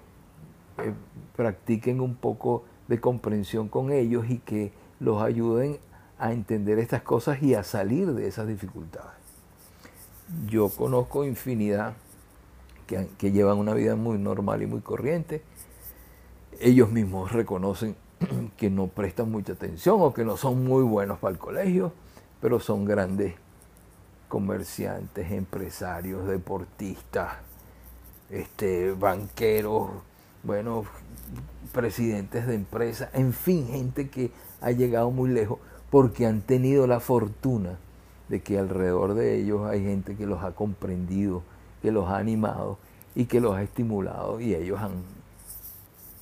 eh, 0.79 0.93
practiquen 1.37 2.01
un 2.01 2.15
poco 2.15 2.65
de 2.89 3.01
comprensión 3.01 3.69
con 3.69 3.93
ellos 3.93 4.25
y 4.29 4.39
que 4.39 4.73
los 5.01 5.21
ayuden 5.21 5.79
a 6.19 6.33
entender 6.33 6.79
estas 6.79 7.03
cosas 7.03 7.43
y 7.43 7.55
a 7.55 7.65
salir 7.65 8.13
de 8.13 8.29
esas 8.29 8.47
dificultades. 8.47 9.22
Yo 10.49 10.69
conozco 10.69 11.25
infinidad 11.25 11.95
que, 12.87 13.09
que 13.19 13.33
llevan 13.33 13.59
una 13.59 13.75
vida 13.75 13.97
muy 13.97 14.19
normal 14.19 14.63
y 14.63 14.67
muy 14.67 14.81
corriente. 14.81 15.43
Ellos 16.61 16.91
mismos 16.91 17.33
reconocen 17.33 17.97
que 18.57 18.71
no 18.71 18.87
prestan 18.87 19.31
mucha 19.31 19.53
atención 19.53 19.97
o 20.01 20.13
que 20.13 20.25
no 20.25 20.37
son 20.37 20.65
muy 20.65 20.83
buenos 20.83 21.19
para 21.19 21.33
el 21.33 21.39
colegio, 21.39 21.93
pero 22.41 22.61
son 22.61 22.85
grandes 22.85 23.35
comerciantes, 24.29 25.31
empresarios, 25.31 26.27
deportistas, 26.27 27.35
este, 28.31 28.93
banqueros, 28.93 29.91
bueno, 30.43 30.85
presidentes 31.73 32.47
de 32.47 32.55
empresas, 32.55 33.11
en 33.13 33.33
fin, 33.33 33.69
gente 33.69 34.09
que 34.09 34.31
ha 34.61 34.71
llegado 34.71 35.11
muy 35.11 35.31
lejos 35.31 35.59
porque 35.91 36.27
han 36.27 36.41
tenido 36.41 36.87
la 36.87 37.01
fortuna 37.01 37.79
de 38.33 38.41
que 38.41 38.59
alrededor 38.59 39.13
de 39.13 39.37
ellos 39.37 39.69
hay 39.69 39.85
gente 39.85 40.17
que 40.17 40.25
los 40.25 40.43
ha 40.43 40.53
comprendido, 40.53 41.43
que 41.83 41.93
los 41.93 42.09
ha 42.09 42.17
animado 42.17 42.79
y 43.15 43.27
que 43.27 43.43
los 43.43 43.55
ha 43.55 43.63
estimulado 43.63 44.41
y 44.41 44.55
ellos 44.55 44.81
han 44.81 44.93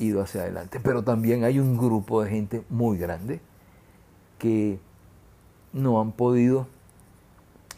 ido 0.01 0.21
hacia 0.21 0.41
adelante. 0.41 0.81
Pero 0.81 1.05
también 1.05 1.45
hay 1.45 1.61
un 1.61 1.79
grupo 1.79 2.21
de 2.21 2.31
gente 2.31 2.65
muy 2.69 2.99
grande 2.99 3.41
que 4.39 4.81
no 5.73 6.01
han 6.01 6.11
podido, 6.11 6.67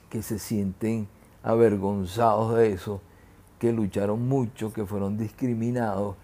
que 0.08 0.22
se 0.22 0.38
sienten 0.38 1.08
avergonzados 1.42 2.56
de 2.56 2.72
eso 2.72 3.02
que 3.58 3.70
lucharon 3.70 4.26
mucho, 4.26 4.72
que 4.72 4.86
fueron 4.86 5.18
discriminados 5.18 6.16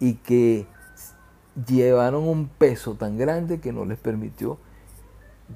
y 0.00 0.16
que 0.16 0.66
llevaron 1.66 2.24
un 2.24 2.46
peso 2.46 2.94
tan 2.94 3.16
grande 3.16 3.58
que 3.58 3.72
no 3.72 3.86
les 3.86 3.96
permitió 3.96 4.58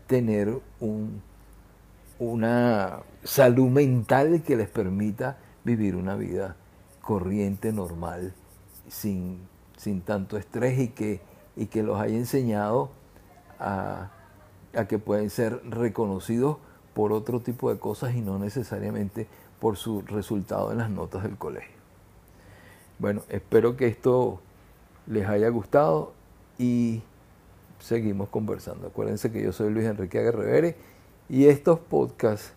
tener 0.06 0.58
un, 0.80 1.27
una 2.18 3.00
salud 3.24 3.68
mental 3.68 4.42
que 4.42 4.56
les 4.56 4.68
permita 4.68 5.38
vivir 5.64 5.96
una 5.96 6.16
vida 6.16 6.56
corriente, 7.00 7.72
normal, 7.72 8.34
sin, 8.88 9.40
sin 9.76 10.00
tanto 10.00 10.36
estrés 10.36 10.78
y 10.78 10.88
que, 10.88 11.20
y 11.56 11.66
que 11.66 11.82
los 11.82 12.00
haya 12.00 12.16
enseñado 12.16 12.90
a, 13.58 14.10
a 14.74 14.86
que 14.86 14.98
pueden 14.98 15.30
ser 15.30 15.60
reconocidos 15.68 16.58
por 16.94 17.12
otro 17.12 17.40
tipo 17.40 17.72
de 17.72 17.78
cosas 17.78 18.14
y 18.14 18.20
no 18.20 18.38
necesariamente 18.38 19.26
por 19.60 19.76
su 19.76 20.02
resultado 20.02 20.72
en 20.72 20.78
las 20.78 20.90
notas 20.90 21.22
del 21.22 21.36
colegio. 21.36 21.76
Bueno, 22.98 23.22
espero 23.28 23.76
que 23.76 23.86
esto 23.86 24.40
les 25.06 25.26
haya 25.28 25.48
gustado 25.48 26.12
y 26.58 27.02
seguimos 27.78 28.28
conversando. 28.28 28.88
Acuérdense 28.88 29.30
que 29.30 29.42
yo 29.42 29.52
soy 29.52 29.72
Luis 29.72 29.86
Enrique 29.86 30.18
Aguerrevere 30.18 30.76
y 31.28 31.46
estos 31.46 31.78
podcasts 31.78 32.52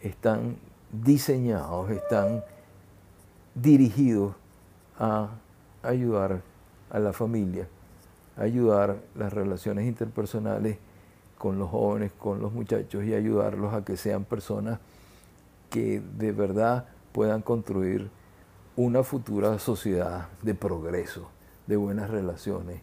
están 0.00 0.56
diseñados, 0.90 1.90
están 1.90 2.42
dirigidos 3.54 4.34
a 4.98 5.30
ayudar 5.82 6.42
a 6.90 6.98
la 6.98 7.12
familia, 7.12 7.68
a 8.36 8.42
ayudar 8.42 8.96
las 9.14 9.32
relaciones 9.32 9.86
interpersonales 9.86 10.78
con 11.36 11.58
los 11.58 11.70
jóvenes, 11.70 12.12
con 12.18 12.40
los 12.40 12.52
muchachos 12.52 13.04
y 13.04 13.14
ayudarlos 13.14 13.74
a 13.74 13.84
que 13.84 13.96
sean 13.96 14.24
personas 14.24 14.78
que 15.68 16.00
de 16.00 16.32
verdad 16.32 16.86
puedan 17.12 17.42
construir 17.42 18.10
una 18.76 19.02
futura 19.02 19.58
sociedad 19.58 20.28
de 20.42 20.54
progreso, 20.54 21.28
de 21.66 21.76
buenas 21.76 22.10
relaciones, 22.10 22.80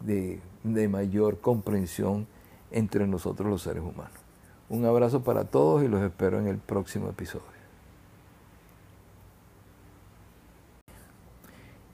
de, 0.00 0.40
de 0.62 0.88
mayor 0.88 1.40
comprensión 1.40 2.26
entre 2.70 3.06
nosotros 3.06 3.48
los 3.48 3.62
seres 3.62 3.82
humanos. 3.82 4.23
Un 4.70 4.86
abrazo 4.86 5.22
para 5.22 5.44
todos 5.44 5.82
y 5.84 5.88
los 5.88 6.02
espero 6.02 6.38
en 6.38 6.46
el 6.46 6.56
próximo 6.56 7.10
episodio. 7.10 7.44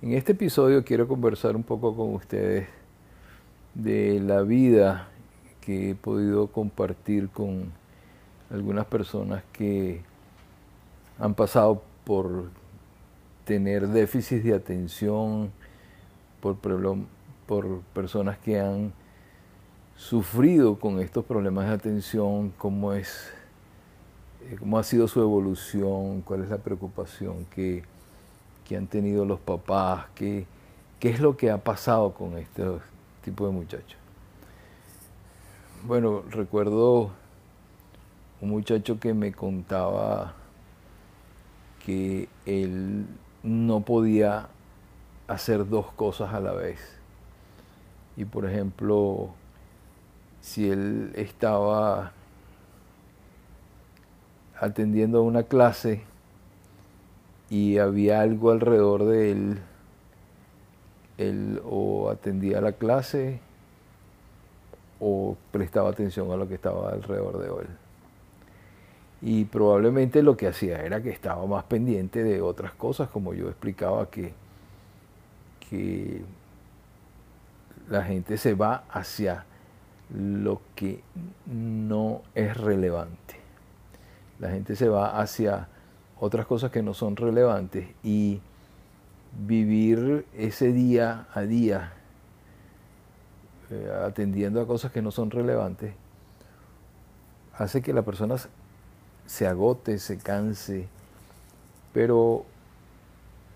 En 0.02 0.12
este 0.12 0.32
episodio 0.32 0.84
quiero 0.84 1.08
conversar 1.08 1.56
un 1.56 1.64
poco 1.64 1.96
con 1.96 2.14
ustedes 2.14 2.68
de 3.74 4.20
la 4.20 4.42
vida 4.42 5.08
que 5.60 5.90
he 5.90 5.94
podido 5.94 6.46
compartir 6.46 7.28
con 7.28 7.72
algunas 8.50 8.86
personas 8.86 9.42
que 9.52 10.02
han 11.18 11.34
pasado 11.34 11.82
por 12.04 12.50
tener 13.44 13.88
déficit 13.88 14.42
de 14.42 14.54
atención, 14.54 15.50
por, 16.40 16.56
por 16.56 17.80
personas 17.92 18.38
que 18.38 18.60
han 18.60 18.92
sufrido 20.00 20.78
con 20.78 20.98
estos 20.98 21.26
problemas 21.26 21.68
de 21.68 21.74
atención, 21.74 22.54
cómo 22.56 22.94
es, 22.94 23.30
eh, 24.48 24.56
cómo 24.58 24.78
ha 24.78 24.82
sido 24.82 25.06
su 25.06 25.20
evolución, 25.20 26.22
cuál 26.22 26.42
es 26.42 26.48
la 26.48 26.56
preocupación 26.56 27.44
que, 27.54 27.84
que 28.66 28.78
han 28.78 28.86
tenido 28.86 29.26
los 29.26 29.38
papás, 29.40 30.06
qué, 30.14 30.46
qué 30.98 31.10
es 31.10 31.20
lo 31.20 31.36
que 31.36 31.50
ha 31.50 31.58
pasado 31.58 32.14
con 32.14 32.38
este 32.38 32.64
tipo 33.22 33.46
de 33.46 33.52
muchachos. 33.52 33.98
Bueno, 35.84 36.22
recuerdo 36.30 37.10
un 38.40 38.48
muchacho 38.48 38.98
que 38.98 39.12
me 39.12 39.32
contaba 39.32 40.32
que 41.84 42.26
él 42.46 43.04
no 43.42 43.80
podía 43.80 44.48
hacer 45.28 45.68
dos 45.68 45.92
cosas 45.92 46.32
a 46.32 46.40
la 46.40 46.52
vez. 46.52 46.80
Y 48.16 48.24
por 48.24 48.46
ejemplo, 48.46 49.34
si 50.40 50.70
él 50.70 51.12
estaba 51.14 52.12
atendiendo 54.58 55.18
a 55.18 55.22
una 55.22 55.44
clase 55.44 56.02
y 57.48 57.78
había 57.78 58.20
algo 58.20 58.50
alrededor 58.50 59.04
de 59.04 59.32
él, 59.32 59.58
él 61.18 61.60
o 61.64 62.10
atendía 62.10 62.60
la 62.60 62.72
clase 62.72 63.40
o 65.00 65.36
prestaba 65.50 65.90
atención 65.90 66.30
a 66.30 66.36
lo 66.36 66.46
que 66.46 66.54
estaba 66.54 66.90
alrededor 66.90 67.38
de 67.38 67.46
él. 67.48 67.68
Y 69.22 69.44
probablemente 69.44 70.22
lo 70.22 70.36
que 70.36 70.46
hacía 70.46 70.82
era 70.82 71.02
que 71.02 71.10
estaba 71.10 71.44
más 71.46 71.64
pendiente 71.64 72.22
de 72.22 72.40
otras 72.40 72.72
cosas, 72.72 73.08
como 73.08 73.34
yo 73.34 73.48
explicaba 73.48 74.08
que, 74.10 74.32
que 75.68 76.22
la 77.88 78.02
gente 78.02 78.38
se 78.38 78.54
va 78.54 78.84
hacia 78.90 79.44
lo 80.14 80.60
que 80.74 81.02
no 81.46 82.22
es 82.34 82.56
relevante. 82.56 83.36
La 84.38 84.50
gente 84.50 84.76
se 84.76 84.88
va 84.88 85.20
hacia 85.20 85.68
otras 86.18 86.46
cosas 86.46 86.70
que 86.70 86.82
no 86.82 86.94
son 86.94 87.16
relevantes 87.16 87.88
y 88.02 88.40
vivir 89.46 90.26
ese 90.36 90.72
día 90.72 91.26
a 91.32 91.42
día 91.42 91.92
eh, 93.70 93.92
atendiendo 94.04 94.60
a 94.60 94.66
cosas 94.66 94.90
que 94.90 95.02
no 95.02 95.12
son 95.12 95.30
relevantes 95.30 95.94
hace 97.60 97.82
que 97.82 97.92
la 97.92 98.02
persona 98.02 98.36
se 99.26 99.46
agote, 99.46 99.98
se 99.98 100.16
canse, 100.16 100.88
pero 101.92 102.44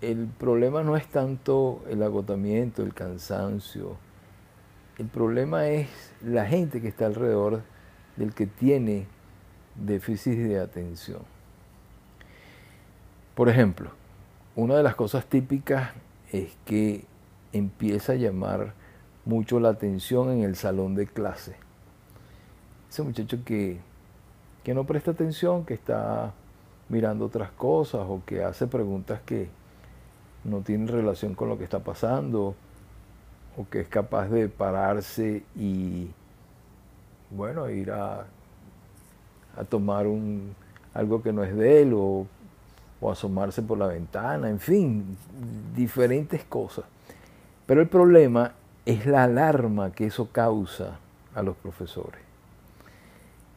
el 0.01 0.27
problema 0.27 0.83
no 0.83 0.95
es 0.95 1.07
tanto 1.07 1.83
el 1.89 2.03
agotamiento, 2.03 2.83
el 2.83 2.93
cansancio, 2.93 3.97
el 4.97 5.07
problema 5.07 5.67
es 5.67 6.13
la 6.21 6.45
gente 6.45 6.81
que 6.81 6.87
está 6.87 7.05
alrededor 7.05 7.63
del 8.15 8.33
que 8.33 8.47
tiene 8.47 9.07
déficit 9.75 10.37
de 10.37 10.59
atención. 10.59 11.21
Por 13.35 13.49
ejemplo, 13.49 13.89
una 14.55 14.77
de 14.77 14.83
las 14.83 14.95
cosas 14.95 15.25
típicas 15.25 15.91
es 16.31 16.55
que 16.65 17.03
empieza 17.51 18.13
a 18.13 18.15
llamar 18.15 18.73
mucho 19.25 19.59
la 19.59 19.69
atención 19.69 20.31
en 20.31 20.43
el 20.43 20.55
salón 20.55 20.95
de 20.95 21.07
clase. 21.07 21.57
Ese 22.89 23.03
muchacho 23.03 23.43
que, 23.43 23.79
que 24.63 24.73
no 24.73 24.85
presta 24.85 25.11
atención, 25.11 25.65
que 25.65 25.73
está 25.73 26.33
mirando 26.87 27.25
otras 27.25 27.51
cosas 27.51 28.01
o 28.07 28.21
que 28.25 28.43
hace 28.43 28.67
preguntas 28.67 29.19
que 29.25 29.49
no 30.45 30.61
tienen 30.61 30.87
relación 30.87 31.35
con 31.35 31.49
lo 31.49 31.57
que 31.57 31.65
está 31.65 31.79
pasando 31.79 32.55
o 33.57 33.67
que 33.69 33.81
es 33.81 33.87
capaz 33.87 34.27
de 34.27 34.49
pararse 34.49 35.43
y, 35.55 36.09
bueno, 37.31 37.69
ir 37.69 37.91
a, 37.91 38.25
tomar 39.69 40.07
un, 40.07 40.53
algo 40.93 41.21
que 41.21 41.31
no 41.31 41.43
es 41.43 41.55
de 41.55 41.81
él 41.81 41.93
o, 41.93 42.27
o 42.99 43.11
asomarse 43.11 43.61
por 43.61 43.77
la 43.77 43.87
ventana, 43.87 44.49
en 44.49 44.59
fin, 44.59 45.17
diferentes 45.73 46.43
cosas. 46.43 46.85
Pero 47.65 47.81
el 47.81 47.87
problema 47.87 48.53
es 48.85 49.05
la 49.05 49.23
alarma 49.23 49.91
que 49.91 50.05
eso 50.07 50.29
causa 50.31 50.99
a 51.33 51.41
los 51.41 51.55
profesores. 51.57 52.21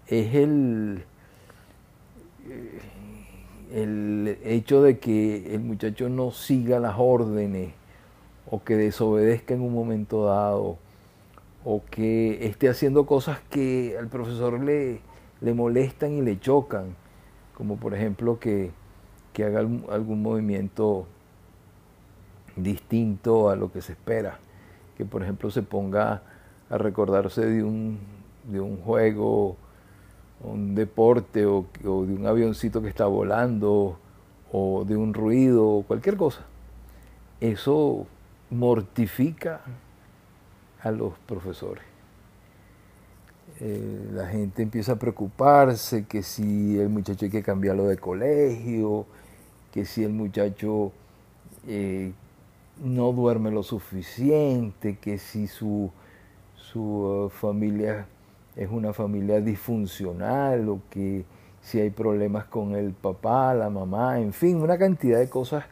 Es 0.07 0.35
el, 0.35 1.05
el 3.73 4.39
hecho 4.43 4.83
de 4.83 4.99
que 4.99 5.55
el 5.55 5.61
muchacho 5.61 6.09
no 6.09 6.31
siga 6.31 6.79
las 6.79 6.95
órdenes 6.97 7.73
o 8.51 8.63
que 8.63 8.77
desobedezca 8.77 9.55
en 9.55 9.61
un 9.61 9.73
momento 9.73 10.25
dado, 10.27 10.79
o 11.65 11.83
que 11.91 12.47
esté 12.47 12.69
haciendo 12.69 13.07
cosas 13.07 13.41
que 13.51 13.97
al 13.99 14.09
profesor 14.09 14.61
le, 14.61 15.01
le 15.41 15.55
molestan 15.55 16.13
y 16.13 16.23
le 16.23 16.41
chocan, 16.41 16.95
como 17.55 17.77
por 17.77 17.95
ejemplo 17.95 18.39
que, 18.39 18.71
que 19.33 19.45
haga 19.45 19.61
algún 19.61 20.23
movimiento 20.23 21.07
distinto 22.57 23.51
a 23.51 23.57
lo 23.57 23.71
que 23.71 23.83
se 23.83 23.93
espera, 23.93 24.39
que 24.97 25.05
por 25.05 25.23
ejemplo 25.23 25.51
se 25.51 25.63
ponga 25.63 26.23
a 26.71 26.79
recordarse 26.79 27.45
de 27.45 27.63
un, 27.63 27.99
de 28.45 28.61
un 28.61 28.79
juego, 28.79 29.57
un 30.43 30.75
deporte 30.75 31.47
o, 31.47 31.67
o 31.85 32.05
de 32.05 32.15
un 32.15 32.27
avioncito 32.27 32.81
que 32.81 32.89
está 32.89 33.07
volando 33.07 33.99
o 34.53 34.85
de 34.85 34.97
un 34.97 35.13
ruido 35.13 35.69
o 35.69 35.83
cualquier 35.83 36.17
cosa. 36.17 36.47
Eso 37.41 38.07
mortifica 38.51 39.61
a 40.83 40.91
los 40.91 41.19
profesores. 41.27 41.85
Eh, 43.61 44.11
la 44.13 44.27
gente 44.29 44.63
empieza 44.63 44.93
a 44.93 44.97
preocuparse 44.97 46.07
que 46.07 46.23
si 46.23 46.79
el 46.79 46.89
muchacho 46.89 47.25
hay 47.25 47.31
que 47.31 47.43
cambiarlo 47.43 47.87
de 47.87 47.97
colegio, 47.97 49.07
que 49.73 49.85
si 49.85 50.05
el 50.05 50.13
muchacho 50.13 50.93
eh, 51.67 52.13
no 52.83 53.13
duerme 53.13 53.51
lo 53.51 53.63
suficiente, 53.63 54.99
que 54.99 55.19
si 55.19 55.49
su, 55.49 55.91
su 56.55 56.81
uh, 56.81 57.29
familia 57.29 58.07
es 58.55 58.69
una 58.71 58.93
familia 58.93 59.41
disfuncional 59.41 60.69
o 60.69 60.81
que 60.91 61.25
si 61.61 61.81
hay 61.81 61.91
problemas 61.91 62.47
con 62.47 62.75
el 62.75 62.93
papá, 62.93 63.55
la 63.55 63.71
mamá, 63.71 64.21
en 64.21 64.33
fin, 64.33 64.63
una 64.63 64.79
cantidad 64.79 65.19
de 65.19 65.29
cosas 65.29 65.65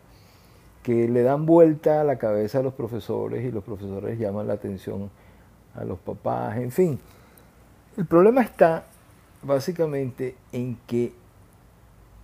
que 0.86 1.08
le 1.08 1.24
dan 1.24 1.46
vuelta 1.46 2.00
a 2.00 2.04
la 2.04 2.16
cabeza 2.16 2.60
a 2.60 2.62
los 2.62 2.72
profesores 2.72 3.44
y 3.44 3.50
los 3.50 3.64
profesores 3.64 4.20
llaman 4.20 4.46
la 4.46 4.52
atención 4.52 5.10
a 5.74 5.82
los 5.82 5.98
papás, 5.98 6.58
en 6.58 6.70
fin. 6.70 7.00
El 7.96 8.06
problema 8.06 8.40
está 8.42 8.84
básicamente 9.42 10.36
en 10.52 10.78
que 10.86 11.12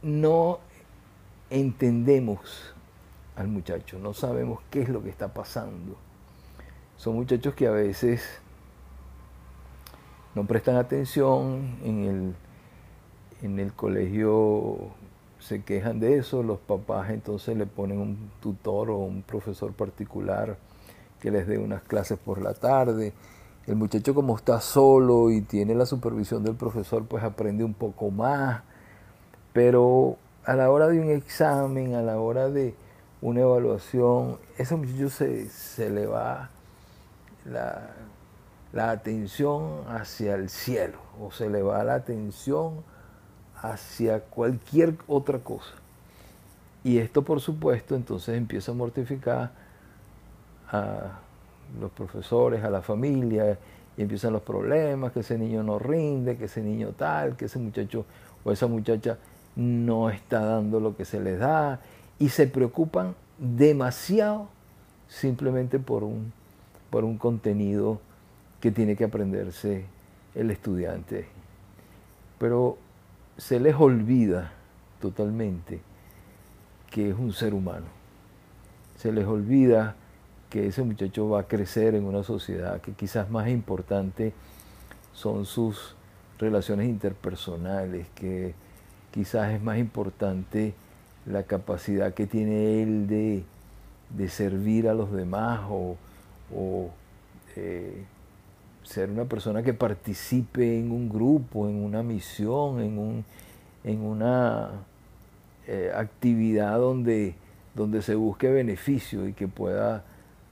no 0.03 0.61
entendemos 1.51 2.73
al 3.35 3.49
muchacho, 3.49 3.99
no 3.99 4.15
sabemos 4.15 4.61
qué 4.71 4.83
es 4.83 4.89
lo 4.89 5.03
que 5.03 5.11
está 5.11 5.35
pasando. 5.35 5.97
Son 6.97 7.17
muchachos 7.17 7.55
que 7.55 7.67
a 7.67 7.73
veces 7.73 8.23
no 10.37 10.47
prestan 10.47 10.77
atención 10.77 11.79
en 11.83 12.05
el, 12.05 12.35
en 13.43 13.59
el 13.59 13.73
colegio 13.73 14.93
se 15.43 15.63
quejan 15.63 15.99
de 15.99 16.19
eso, 16.19 16.43
los 16.43 16.59
papás 16.61 17.11
entonces 17.11 17.57
le 17.57 17.67
ponen 17.67 17.99
un 17.99 18.31
tutor 18.41 18.91
o 18.91 18.99
un 18.99 19.23
profesor 19.23 19.73
particular 19.73 20.57
que 21.21 21.31
les 21.31 21.47
dé 21.47 21.59
unas 21.59 21.83
clases 21.83 22.19
por 22.19 22.41
la 22.41 22.55
tarde. 22.55 23.13
El 23.67 23.77
muchacho 23.77 24.15
como 24.15 24.37
está 24.37 24.61
solo 24.61 25.31
y 25.31 25.41
tiene 25.41 25.75
la 25.75 25.87
supervisión 25.87 26.45
del 26.45 26.55
profesor, 26.55 27.07
pues 27.07 27.25
aprende 27.25 27.65
un 27.65 27.75
poco 27.75 28.11
más, 28.11 28.63
pero 29.53 30.17
a 30.45 30.55
la 30.55 30.71
hora 30.71 30.89
de 30.89 31.01
un 31.01 31.11
examen, 31.11 31.95
a 31.95 32.03
la 32.03 32.19
hora 32.19 32.49
de 32.49 32.75
una 33.21 33.41
evaluación, 33.41 34.39
ese 34.59 34.77
muchacho 34.77 35.11
se, 35.11 35.49
se 35.49 35.91
le 35.91 36.07
va 36.07 36.51
la, 37.45 37.91
la 38.73 38.91
atención 38.91 39.83
hacia 39.89 40.35
el 40.35 40.49
cielo 40.49 40.99
o 41.21 41.31
se 41.31 41.51
le 41.51 41.63
va 41.63 41.83
la 41.85 41.95
atención 41.95 42.85
hacia 43.63 44.21
cualquier 44.21 44.97
otra 45.07 45.39
cosa. 45.39 45.73
Y 46.85 46.99
esto, 46.99 47.23
por 47.23 47.41
supuesto, 47.41 47.95
entonces 47.95 48.37
empieza 48.37 48.73
a 48.73 48.75
mortificar 48.75 49.53
a 50.71 51.21
los 51.81 51.91
profesores, 51.93 52.65
a 52.65 52.71
la 52.71 52.83
familia, 52.83 53.57
y 53.97 54.03
empiezan 54.03 54.33
los 54.33 54.43
problemas, 54.43 55.13
que 55.13 55.21
ese 55.21 55.39
niño 55.39 55.63
no 55.63 55.79
rinde, 55.79 56.37
que 56.37 56.47
ese 56.47 56.61
niño 56.61 56.93
tal, 56.97 57.37
que 57.37 57.45
ese 57.45 57.59
muchacho 57.59 58.05
o 58.43 58.51
esa 58.51 58.67
muchacha 58.67 59.19
no 59.55 60.11
está 60.11 60.41
dando 60.41 60.81
lo 60.81 60.97
que 60.97 61.05
se 61.05 61.21
les 61.21 61.39
da, 61.39 61.79
y 62.19 62.31
se 62.31 62.47
preocupan 62.47 63.15
demasiado 63.39 64.49
simplemente 65.09 65.79
por 65.79 66.03
un, 66.03 66.33
por 66.91 67.05
un 67.05 67.17
contenido 67.17 68.01
que 68.61 68.71
tiene 68.71 68.97
que 68.97 69.05
aprenderse 69.05 69.85
el 70.35 70.51
estudiante. 70.51 71.42
Se 73.37 73.59
les 73.59 73.75
olvida 73.75 74.53
totalmente 75.01 75.81
que 76.91 77.11
es 77.11 77.17
un 77.17 77.33
ser 77.33 77.55
humano. 77.55 77.87
Se 78.97 79.11
les 79.11 79.27
olvida 79.27 79.97
que 80.51 80.67
ese 80.67 80.83
muchacho 80.83 81.29
va 81.31 81.41
a 81.41 81.45
crecer 81.45 81.95
en 81.95 82.05
una 82.05 82.23
sociedad 82.23 82.81
que 82.83 82.93
quizás 82.93 83.31
más 83.31 83.49
importante 83.49 84.35
son 85.15 85.47
sus 85.47 85.97
relaciones 86.39 86.89
interpersonales, 86.89 88.07
que 88.15 88.55
quizás 89.11 89.53
es 89.53 89.63
más 89.63 89.79
importante 89.79 90.75
la 91.25 91.45
capacidad 91.45 92.13
que 92.13 92.27
tiene 92.27 92.83
él 92.83 93.07
de, 93.07 93.45
servir 94.29 94.89
a 94.89 94.95
los 94.95 95.11
demás 95.11 95.61
o, 95.71 95.97
eh, 97.57 98.05
ser 98.83 99.11
una 99.11 99.25
persona 99.25 99.63
que 99.63 99.75
participe 99.75 100.79
en 100.79 100.91
un 100.91 101.09
grupo, 101.09 101.69
en 101.69 101.83
una 101.83 102.03
misión, 102.03 102.81
en, 102.81 102.99
un, 102.99 103.25
en 103.85 104.01
una 104.01 104.71
eh, 105.67 105.93
actividad 105.95 106.79
donde, 106.79 107.35
donde 107.75 108.03
se 108.03 108.15
busque 108.15 108.51
beneficio 108.51 109.29
y 109.29 109.33
que 109.33 109.49
pueda 109.49 110.05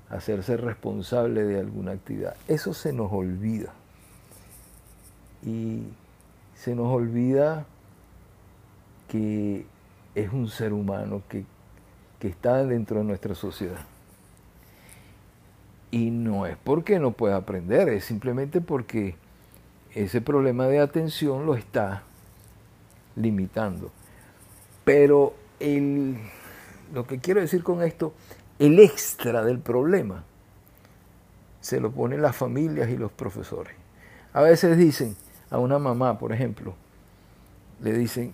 hacerse 0.08 0.56
responsable 0.56 1.44
de 1.44 1.58
alguna 1.58 1.92
actividad. 1.92 2.36
Eso 2.48 2.74
se 2.74 2.92
nos 2.92 3.12
olvida. 3.12 3.72
Y 5.44 5.84
se 6.54 6.74
nos 6.74 6.88
olvida 6.88 7.64
que 9.08 9.64
es 10.14 10.32
un 10.32 10.48
ser 10.48 10.72
humano 10.72 11.22
que, 11.28 11.44
que 12.18 12.28
está 12.28 12.64
dentro 12.64 12.98
de 12.98 13.04
nuestra 13.04 13.34
sociedad. 13.34 13.89
Y 15.90 16.10
no 16.10 16.46
es 16.46 16.56
porque 16.62 16.98
no 16.98 17.12
pueda 17.12 17.36
aprender, 17.36 17.88
es 17.88 18.04
simplemente 18.04 18.60
porque 18.60 19.16
ese 19.94 20.20
problema 20.20 20.66
de 20.66 20.78
atención 20.78 21.46
lo 21.46 21.54
está 21.54 22.04
limitando. 23.16 23.90
Pero 24.84 25.34
el, 25.58 26.16
lo 26.94 27.06
que 27.06 27.18
quiero 27.18 27.40
decir 27.40 27.62
con 27.62 27.82
esto, 27.82 28.14
el 28.58 28.78
extra 28.78 29.44
del 29.44 29.58
problema 29.58 30.24
se 31.60 31.80
lo 31.80 31.90
ponen 31.90 32.22
las 32.22 32.36
familias 32.36 32.88
y 32.90 32.96
los 32.96 33.12
profesores. 33.12 33.74
A 34.32 34.42
veces 34.42 34.76
dicen 34.76 35.16
a 35.50 35.58
una 35.58 35.78
mamá, 35.78 36.18
por 36.18 36.32
ejemplo, 36.32 36.74
le 37.82 37.92
dicen, 37.92 38.32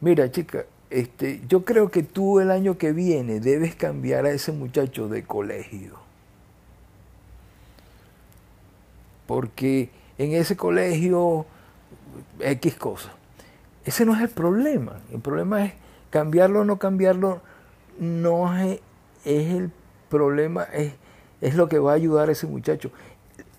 mira 0.00 0.30
chica, 0.30 0.64
este, 0.90 1.42
yo 1.48 1.64
creo 1.64 1.90
que 1.90 2.02
tú 2.02 2.38
el 2.38 2.50
año 2.50 2.78
que 2.78 2.92
viene 2.92 3.40
debes 3.40 3.74
cambiar 3.74 4.24
a 4.24 4.30
ese 4.30 4.52
muchacho 4.52 5.08
de 5.08 5.24
colegio. 5.24 6.05
Porque 9.26 9.90
en 10.18 10.32
ese 10.32 10.56
colegio 10.56 11.46
X 12.40 12.74
cosa. 12.76 13.12
Ese 13.84 14.04
no 14.04 14.14
es 14.14 14.20
el 14.20 14.28
problema. 14.28 15.00
El 15.12 15.20
problema 15.20 15.64
es 15.64 15.72
cambiarlo 16.10 16.60
o 16.60 16.64
no 16.64 16.78
cambiarlo. 16.78 17.40
No 17.98 18.56
es, 18.58 18.80
el 19.24 19.70
problema, 20.08 20.64
es, 20.64 20.92
es 21.40 21.54
lo 21.54 21.68
que 21.68 21.78
va 21.78 21.92
a 21.92 21.94
ayudar 21.94 22.28
a 22.28 22.32
ese 22.32 22.46
muchacho. 22.46 22.90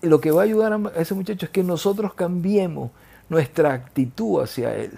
Lo 0.02 0.20
que 0.20 0.30
va 0.30 0.42
a 0.42 0.44
ayudar 0.44 0.72
a 0.72 1.00
ese 1.00 1.14
muchacho 1.14 1.46
es 1.46 1.50
que 1.50 1.64
nosotros 1.64 2.14
cambiemos 2.14 2.90
nuestra 3.28 3.72
actitud 3.72 4.40
hacia 4.42 4.74
él. 4.76 4.92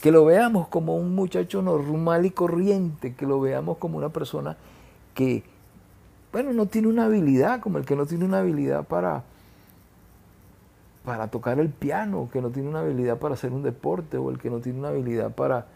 Que 0.00 0.10
lo 0.10 0.24
veamos 0.24 0.68
como 0.68 0.96
un 0.96 1.14
muchacho 1.14 1.60
normal 1.60 2.24
y 2.24 2.30
corriente, 2.30 3.14
que 3.14 3.26
lo 3.26 3.40
veamos 3.40 3.76
como 3.76 3.98
una 3.98 4.08
persona 4.08 4.56
que, 5.14 5.42
bueno, 6.32 6.52
no 6.52 6.66
tiene 6.66 6.88
una 6.88 7.04
habilidad, 7.04 7.60
como 7.60 7.76
el 7.76 7.84
que 7.84 7.96
no 7.96 8.06
tiene 8.06 8.24
una 8.24 8.38
habilidad 8.38 8.84
para, 8.84 9.24
para 11.10 11.26
tocar 11.26 11.58
el 11.58 11.70
piano, 11.70 12.28
que 12.32 12.40
no 12.40 12.50
tiene 12.50 12.68
una 12.68 12.82
habilidad 12.82 13.18
para 13.18 13.34
hacer 13.34 13.50
un 13.50 13.64
deporte 13.64 14.16
o 14.16 14.30
el 14.30 14.38
que 14.38 14.48
no 14.48 14.60
tiene 14.60 14.78
una 14.78 14.90
habilidad 14.90 15.32
para 15.32 15.66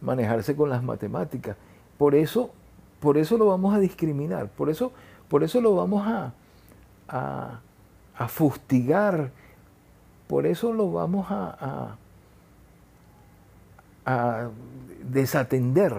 manejarse 0.00 0.56
con 0.56 0.68
las 0.68 0.82
matemáticas. 0.82 1.56
Por 1.96 2.16
eso, 2.16 2.50
por 2.98 3.16
eso 3.16 3.38
lo 3.38 3.46
vamos 3.46 3.72
a 3.72 3.78
discriminar, 3.78 4.48
por 4.48 4.68
eso, 4.68 4.90
por 5.28 5.44
eso 5.44 5.60
lo 5.60 5.76
vamos 5.76 6.04
a, 6.08 6.32
a, 7.06 8.26
fustigar, 8.26 9.30
por 10.26 10.44
eso 10.44 10.72
lo 10.72 10.90
vamos 10.90 11.28
a, 11.30 11.94
a 14.04 14.48
desatender 15.04 15.94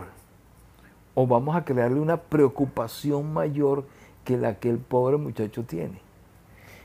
o 1.16 1.28
vamos 1.28 1.56
a 1.56 1.64
crearle 1.64 2.02
una 2.02 2.18
preocupación 2.18 3.32
mayor 3.32 3.86
que 4.26 4.36
la 4.38 4.56
que 4.56 4.70
el 4.70 4.80
pobre 4.80 5.16
muchacho 5.16 5.64
tiene. 5.64 6.02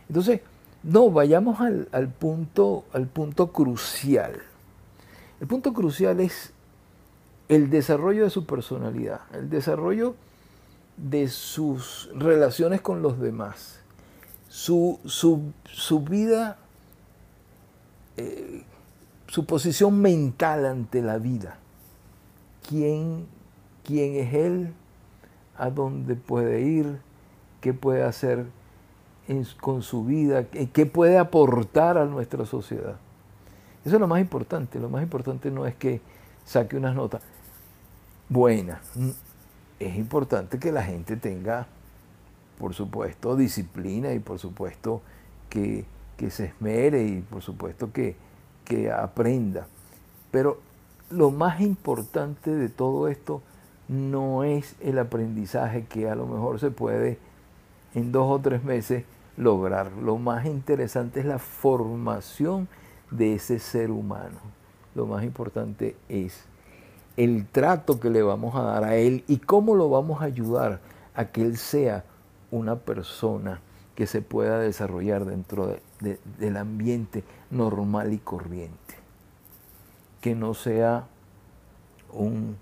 Entonces, 0.08 0.40
no, 0.86 1.10
vayamos 1.10 1.60
al, 1.60 2.08
punto, 2.10 2.84
al 2.92 3.08
punto 3.08 3.50
crucial. 3.50 4.40
El 5.40 5.48
punto 5.48 5.72
crucial 5.72 6.20
es 6.20 6.52
el 7.48 7.70
desarrollo 7.70 8.22
de 8.22 8.30
su 8.30 8.46
personalidad, 8.46 9.22
el 9.32 9.50
desarrollo 9.50 10.14
de 10.96 11.26
sus 11.26 12.08
relaciones 12.14 12.82
con 12.82 13.02
los 13.02 13.18
demás, 13.18 13.80
su, 14.48 15.00
vida, 16.08 16.56
eh, 18.16 18.62
su 19.26 19.44
posición 19.44 20.00
mental 20.00 20.66
ante 20.66 21.02
la 21.02 21.18
vida. 21.18 21.58
¿Quién, 22.68 23.26
¿Quién 23.84 24.14
es 24.14 24.34
él? 24.34 24.72
¿A 25.58 25.68
dónde 25.70 26.14
puede 26.14 26.60
ir? 26.60 27.00
¿Qué 27.60 27.74
puede 27.74 28.04
hacer? 28.04 28.46
Con 29.60 29.82
su 29.82 30.04
vida, 30.04 30.44
qué 30.44 30.86
puede 30.86 31.18
aportar 31.18 31.98
a 31.98 32.04
nuestra 32.04 32.46
sociedad. 32.46 32.96
Eso 33.86 33.94
es 33.94 34.00
lo 34.00 34.08
más 34.08 34.20
importante. 34.20 34.80
Lo 34.80 34.88
más 34.88 35.02
importante 35.02 35.48
no 35.48 35.64
es 35.64 35.76
que 35.76 36.00
saque 36.44 36.76
unas 36.76 36.96
notas 36.96 37.22
buenas. 38.28 38.80
Mm, 38.96 39.10
es 39.78 39.96
importante 39.96 40.58
que 40.58 40.72
la 40.72 40.82
gente 40.82 41.16
tenga, 41.16 41.68
por 42.58 42.74
supuesto, 42.74 43.36
disciplina 43.36 44.12
y 44.12 44.18
por 44.18 44.40
supuesto 44.40 45.02
que, 45.48 45.84
se 46.30 46.46
esmere 46.46 47.04
y 47.06 47.20
por 47.20 47.42
supuesto 47.42 47.92
que, 47.92 48.16
que 48.64 48.90
aprenda. 48.90 49.68
Pero 50.32 50.58
lo 51.10 51.30
más 51.30 51.60
importante 51.60 52.50
de 52.50 52.68
todo 52.68 53.06
esto 53.06 53.40
no 53.86 54.42
es 54.42 54.74
el 54.80 54.98
aprendizaje 54.98 55.84
que 55.84 56.10
a 56.10 56.16
lo 56.16 56.26
mejor 56.26 56.58
se 56.58 56.72
puede 56.72 57.18
en 57.94 58.10
dos 58.10 58.26
o 58.28 58.40
tres 58.40 58.64
meses 58.64 59.04
lograr. 59.36 59.92
Lo 59.92 60.18
más 60.18 60.46
interesante 60.46 61.20
es 61.20 61.26
la 61.26 61.38
formación 61.38 62.68
de 63.10 63.34
ese 63.34 63.58
ser 63.58 63.90
humano. 63.90 64.38
Lo 64.94 65.06
más 65.06 65.24
importante 65.24 65.96
es 66.08 66.44
el 67.16 67.46
trato 67.46 67.98
que 68.00 68.10
le 68.10 68.22
vamos 68.22 68.54
a 68.56 68.62
dar 68.62 68.84
a 68.84 68.96
él 68.96 69.24
y 69.26 69.38
cómo 69.38 69.74
lo 69.74 69.88
vamos 69.88 70.20
a 70.20 70.26
ayudar 70.26 70.80
a 71.14 71.26
que 71.26 71.42
él 71.42 71.56
sea 71.56 72.04
una 72.50 72.76
persona 72.76 73.60
que 73.94 74.06
se 74.06 74.20
pueda 74.20 74.58
desarrollar 74.58 75.24
dentro 75.24 75.76
del 76.00 76.56
ambiente 76.56 77.24
normal 77.50 78.12
y 78.12 78.18
corriente. 78.18 78.94
Que 80.20 80.34
no 80.34 80.52
sea 80.54 81.06
un 82.12 82.56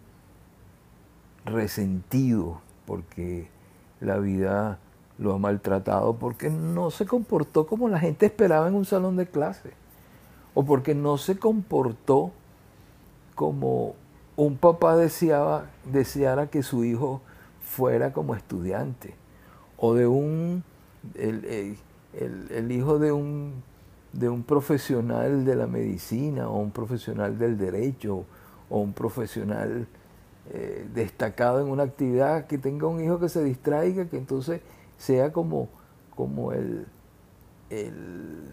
resentido 1.45 2.61
porque 2.87 3.49
la 4.01 4.19
vida 4.19 4.79
lo 5.19 5.35
ha 5.35 5.39
maltratado 5.39 6.17
porque 6.17 6.51
no 6.51 6.91
se 6.91 7.07
comportó 7.07 7.67
como 7.67 7.89
la 7.89 7.99
gente 7.99 8.27
esperaba 8.27 8.69
en 8.69 8.75
un 8.75 8.85
salón 8.85 9.17
de 9.17 9.27
clase, 9.27 9.71
o 10.55 10.65
porque 10.65 10.95
no 10.95 11.19
se 11.19 11.39
comportó 11.39 12.33
como 13.35 13.95
un 14.37 14.57
papá 14.57 14.97
deseaba, 14.97 15.67
deseara 15.85 16.49
que 16.49 16.63
su 16.63 16.85
hijo 16.85 17.21
fuera 17.61 18.13
como 18.13 18.35
estudiante, 18.35 19.15
o 19.77 19.95
de 19.95 20.07
un, 20.07 20.65
el, 21.15 21.77
hijo 22.71 22.99
de 22.99 23.13
un, 23.13 23.63
de 24.13 24.29
un 24.29 24.43
profesional 24.43 25.45
de 25.45 25.57
la 25.57 25.67
medicina 25.67 26.49
o 26.49 26.59
un 26.59 26.71
profesional 26.71 27.39
del 27.39 27.59
derecho 27.59 28.25
o 28.71 28.79
un 28.79 28.93
profesional 28.93 29.87
eh, 30.51 30.87
destacado 30.95 31.61
en 31.61 31.69
una 31.69 31.85
actividad, 31.85 32.47
que 32.47 32.59
tenga 32.59 32.87
un 32.87 33.03
hijo 33.03 33.19
que 33.19 33.29
se 33.29 33.43
distraiga, 33.43 34.07
que 34.07 34.17
entonces 34.17 34.61
sea 34.99 35.33
como, 35.33 35.69
como 36.15 36.53
el, 36.53 36.87
el, 37.71 38.51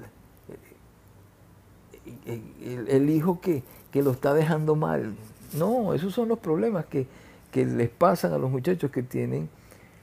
el, 2.25 3.09
hijo 3.09 3.39
que, 3.41 3.63
que, 3.91 4.01
lo 4.01 4.11
está 4.11 4.33
dejando 4.33 4.75
mal. 4.75 5.15
No, 5.53 5.93
esos 5.93 6.13
son 6.13 6.29
los 6.29 6.39
problemas 6.39 6.85
que, 6.85 7.07
que 7.51 7.65
les 7.65 7.89
pasan 7.89 8.33
a 8.33 8.37
los 8.37 8.49
muchachos 8.49 8.91
que 8.91 9.03
tienen 9.03 9.49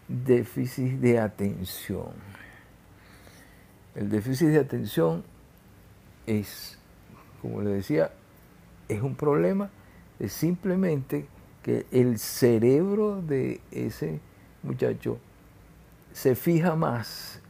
déficit 0.06 1.00
de 1.00 1.18
atención. 1.18 2.12
El 3.94 4.10
déficit 4.10 4.48
de 4.48 4.58
atención 4.58 5.24
es, 6.26 6.78
como 7.42 7.62
le 7.62 7.70
decía, 7.70 8.12
es 8.88 9.02
un 9.02 9.14
problema, 9.14 9.70
es 10.18 10.32
simplemente 10.32 11.26
que 11.62 11.86
el 11.90 12.18
cerebro 12.18 13.20
de 13.22 13.60
ese 13.70 14.20
muchacho 14.62 15.18
se 16.18 16.34
fija 16.34 16.74
más 16.74 17.40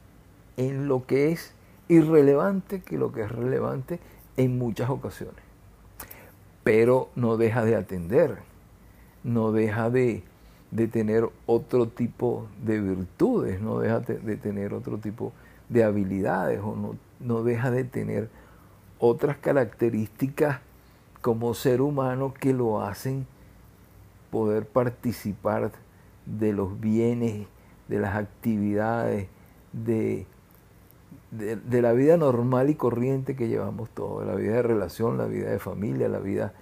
en 0.59 0.89
lo 0.89 1.07
que 1.07 1.33
es 1.33 1.55
irrelevante 1.89 2.83
que 2.83 2.99
lo 2.99 3.13
que 3.13 3.23
es 3.23 3.33
relevante 3.33 3.99
en 4.37 4.59
muchas 4.59 4.91
ocasiones. 4.91 5.43
Pero 6.65 7.09
no 7.17 7.39
deja 7.39 7.65
de 7.65 7.77
atender, 7.77 8.41
no 9.25 9.53
deja 9.53 9.89
de, 9.89 10.23
tener 10.93 11.31
otro 11.47 11.89
tipo 11.89 12.47
de 12.63 12.79
virtudes, 12.79 13.59
no 13.59 13.79
deja 13.79 14.01
de 14.01 14.37
tener 14.37 14.75
otro 14.75 14.99
tipo 14.99 15.33
de 15.71 15.85
habilidades 15.85 16.61
o 16.63 16.77
no, 16.77 16.95
no 17.21 17.45
deja 17.45 17.71
de 17.71 17.85
tener 17.85 18.29
otras 18.99 19.39
características 19.39 20.59
como 21.23 21.55
ser 21.55 21.81
humano 21.81 22.35
que 22.39 22.53
lo 22.53 22.83
hacen 22.83 23.27
poder 24.31 24.67
participar 24.67 25.73
de 26.27 26.53
los 26.53 26.79
bienes, 26.79 27.47
de 27.89 27.99
las 27.99 28.17
actividades, 28.17 29.29
de, 29.73 30.27
de, 31.31 31.83
la 31.83 31.93
vida 31.93 32.17
normal 32.17 32.71
y 32.71 32.75
corriente 32.75 33.37
que 33.37 33.49
llevamos 33.49 33.91
todos, 33.91 34.27
la 34.27 34.35
vida 34.35 34.55
de 34.55 34.63
relación, 34.63 35.19
la 35.19 35.27
vida 35.27 35.51
de 35.51 35.59
familia, 35.59 36.09
la 36.09 36.19
vida, 36.19 36.53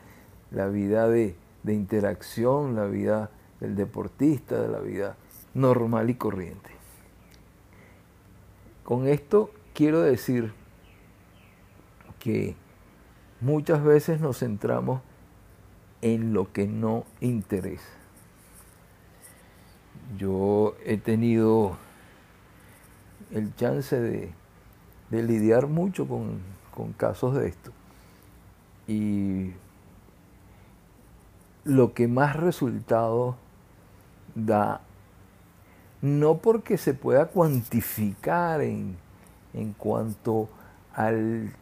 la 0.51 0.69
vida 0.69 1.09
de, 1.09 1.37
de 1.63 1.75
interacción, 1.75 2.75
la 2.75 2.87
vida 2.87 3.31
del 3.61 3.77
deportista, 3.77 4.61
de 4.61 4.69
la 4.69 4.81
vida 4.81 5.17
normal 5.55 6.11
y 6.11 6.15
corriente. 6.15 6.71
Con 8.85 9.09
esto 9.09 9.51
quiero 9.75 10.01
decir 10.01 10.53
que 12.21 12.55
muchas 13.41 13.83
veces 13.83 14.21
nos 14.21 14.39
centramos 14.39 15.01
en 16.03 16.33
lo 16.33 16.53
que 16.53 16.67
no 16.67 17.05
interesa. 17.21 17.96
Yo 20.19 20.75
he 20.85 20.97
tenido 20.99 21.77
el 23.33 23.55
chance 23.57 24.01
de, 24.01 24.33
lidiar 25.11 25.67
mucho 25.67 26.07
con, 26.07 26.41
casos 26.97 27.35
de 27.35 27.49
esto. 27.49 27.73
Y 28.87 29.53
lo 31.65 31.95
que 31.95 32.07
más 32.07 32.37
resultado 32.37 33.37
da 34.35 34.83
no 36.03 36.39
porque 36.39 36.79
se 36.79 36.95
pueda 36.95 37.27
cuantificar 37.27 38.61
en, 38.61 38.97
cuanto 39.79 40.49
al 40.95 41.53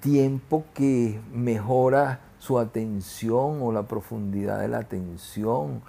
tiempo 0.00 0.64
que 0.74 1.20
mejora 1.32 2.20
su 2.38 2.58
atención 2.58 3.62
o 3.62 3.72
la 3.72 3.84
profundidad 3.84 4.60
de 4.60 4.68
la 4.68 4.78
atención 4.78 5.80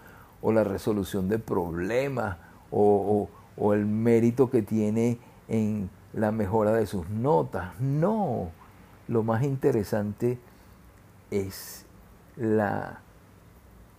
o 0.45 0.51
la 0.51 0.63
resolución 0.63 1.27
de 1.27 1.39
problemas 1.39 2.37
o, 2.69 3.27
el 3.73 3.87
mérito 3.87 4.51
que 4.51 4.61
tiene 4.61 5.17
en 5.47 5.89
la 6.13 6.31
mejora 6.31 6.71
de 6.71 6.85
sus 6.85 7.09
notas. 7.09 7.79
No, 7.79 8.51
lo 9.07 9.23
más 9.23 9.41
interesante 9.41 10.37
es 11.31 11.87
la, 12.35 12.99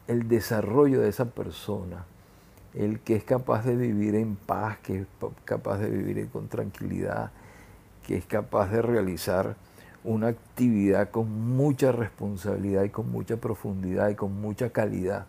el 0.06 0.28
desarrollo 0.28 1.00
de 1.00 1.08
esa 1.08 1.24
persona 1.24 2.04
el 2.74 3.00
que 3.00 3.16
es 3.16 3.24
capaz 3.24 3.64
de 3.64 3.74
vivir 3.74 4.14
en 4.14 4.36
paz, 4.36 4.78
que 4.78 5.00
es 5.00 5.06
capaz 5.44 5.78
de 5.78 5.90
vivir 5.90 6.28
con 6.28 6.46
tranquilidad, 6.46 7.32
que 8.06 8.18
es 8.18 8.26
capaz 8.26 8.70
de 8.70 8.82
realizar 8.82 9.56
una 10.04 10.28
actividad 10.28 11.10
con 11.10 11.56
mucha 11.56 11.90
responsabilidad 11.90 12.84
y 12.84 12.90
con 12.90 13.10
mucha 13.10 13.38
profundidad 13.38 14.10
y 14.10 14.14
con 14.14 14.40
mucha 14.40 14.70
calidad. 14.70 15.26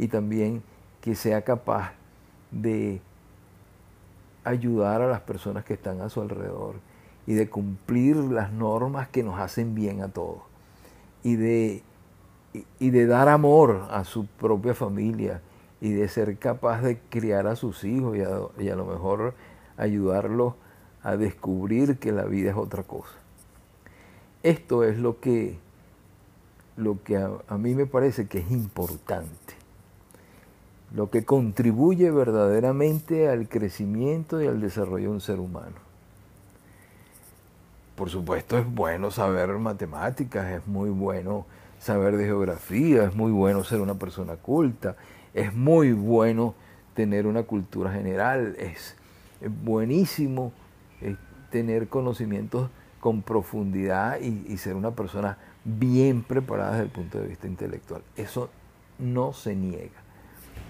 Y 0.00 0.08
también 0.08 0.62
que 1.02 1.14
sea 1.14 1.42
capaz 1.42 1.92
de 2.50 3.02
ayudar 4.44 5.02
a 5.02 5.08
las 5.08 5.20
personas 5.20 5.64
que 5.64 5.74
están 5.74 6.00
a 6.00 6.08
su 6.08 6.22
alrededor 6.22 6.76
y 7.26 7.34
de 7.34 7.50
cumplir 7.50 8.16
las 8.16 8.50
normas 8.50 9.08
que 9.08 9.22
nos 9.22 9.38
hacen 9.38 9.74
bien 9.74 10.00
a 10.00 10.08
todos. 10.08 10.40
Y 11.22 11.36
de, 11.36 11.82
y 12.78 12.90
de 12.90 13.06
dar 13.06 13.28
amor 13.28 13.88
a 13.90 14.04
su 14.04 14.24
propia 14.24 14.74
familia 14.74 15.42
y 15.82 15.92
de 15.92 16.08
ser 16.08 16.38
capaz 16.38 16.80
de 16.80 16.98
criar 17.10 17.46
a 17.46 17.56
sus 17.56 17.84
hijos 17.84 18.16
y 18.16 18.68
a, 18.68 18.74
lo 18.74 18.86
mejor 18.86 19.34
ayudarlos 19.76 20.54
a 21.02 21.16
descubrir 21.16 21.98
que 21.98 22.10
la 22.10 22.24
vida 22.24 22.50
es 22.50 22.56
otra 22.56 22.82
cosa. 22.84 23.14
Esto 24.42 24.82
es 24.82 24.98
lo 24.98 25.20
que, 25.20 25.58
lo 26.78 27.02
que 27.02 27.18
a, 27.18 27.30
a 27.48 27.58
mí 27.58 27.74
me 27.74 27.84
parece 27.84 28.26
que 28.26 28.38
es 28.38 28.50
importante, 28.50 29.59
lo 30.94 31.10
que 31.10 31.24
contribuye 31.24 32.10
verdaderamente 32.10 33.28
al 33.28 33.48
crecimiento 33.48 34.42
y 34.42 34.46
al 34.46 34.60
desarrollo 34.60 35.08
de 35.08 35.14
un 35.14 35.20
ser 35.20 35.38
humano. 35.38 35.76
Por 37.94 38.10
supuesto 38.10 38.58
es 38.58 38.66
bueno 38.66 39.10
saber 39.10 39.50
matemáticas, 39.58 40.50
es 40.50 40.66
muy 40.66 40.90
bueno 40.90 41.44
saber 41.78 42.16
de 42.16 42.24
geografía, 42.24 43.04
es 43.04 43.14
muy 43.14 43.30
bueno 43.30 43.62
ser 43.62 43.80
una 43.80 43.94
persona 43.94 44.36
culta, 44.36 44.96
es 45.34 45.54
muy 45.54 45.92
bueno 45.92 46.54
tener 46.94 47.26
una 47.26 47.42
cultura 47.44 47.92
general, 47.92 48.56
es, 48.58 48.96
buenísimo 49.64 50.52
eh, 51.00 51.16
tener 51.50 51.88
conocimientos 51.88 52.68
con 53.00 53.22
profundidad 53.22 54.20
y, 54.20 54.56
ser 54.58 54.76
una 54.76 54.90
persona 54.90 55.38
bien 55.64 56.22
preparada 56.22 56.72
desde 56.72 56.84
el 56.84 56.90
punto 56.90 57.18
de 57.18 57.26
vista 57.26 57.46
intelectual. 57.46 58.02
Eso 58.16 58.50
no 58.98 59.32
se 59.32 59.54
niega. 59.54 60.02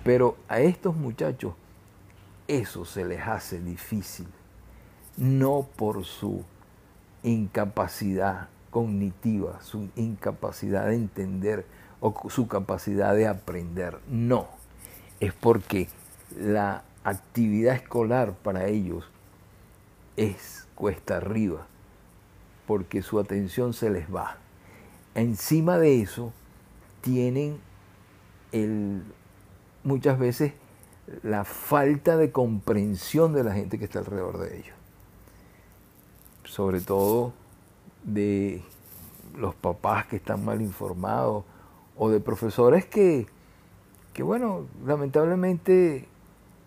Pero 0.05 0.37
a 0.49 0.61
estos 0.61 0.97
muchachos 0.97 1.55
eso 2.49 2.85
se 2.85 3.05
les 3.05 3.21
hace 3.21 3.61
difícil, 3.61 4.27
no 5.17 5.69
por 5.77 6.05
su 6.05 6.45
incapacidad 7.23 8.49
cognitiva, 8.71 9.61
su 9.63 9.89
incapacidad 9.97 10.87
de 10.87 10.95
entender 10.95 11.67
o 12.01 12.29
su 12.29 12.49
capacidad 12.49 13.15
de 13.15 13.29
aprender. 13.29 13.99
No, 14.09 14.49
es 15.21 15.33
porque 15.33 15.89
la 16.37 16.83
actividad 17.05 17.75
escolar 17.75 18.33
para 18.33 18.67
ellos 18.67 19.05
es 20.17 20.67
cuesta 20.75 21.19
arriba, 21.19 21.67
porque 22.67 23.03
su 23.03 23.19
atención 23.19 23.75
se 23.75 23.91
les 23.91 24.13
va. 24.13 24.39
Encima 25.15 25.79
de 25.79 26.01
eso, 26.01 26.33
tienen 27.01 27.59
el, 28.53 29.03
muchas 29.85 30.19
veces 30.19 30.53
la 31.23 31.45
falta 31.45 32.17
de 32.17 32.31
comprensión 32.31 33.33
de 33.33 33.45
la 33.45 33.53
gente 33.53 33.79
que 33.79 33.85
está 33.85 33.99
alrededor 33.99 34.39
de 34.39 34.59
ellos. 34.59 34.77
Sobre 36.45 36.81
todo 36.81 37.33
de 38.05 38.63
los 39.37 39.55
papás 39.55 40.07
que 40.07 40.17
están 40.17 40.45
mal 40.45 40.61
informados 40.61 41.45
o 41.97 42.11
de 42.11 42.21
profesores 42.21 42.87
que, 42.87 43.27
que, 44.13 44.23
bueno, 44.23 44.67
lamentablemente 44.85 46.09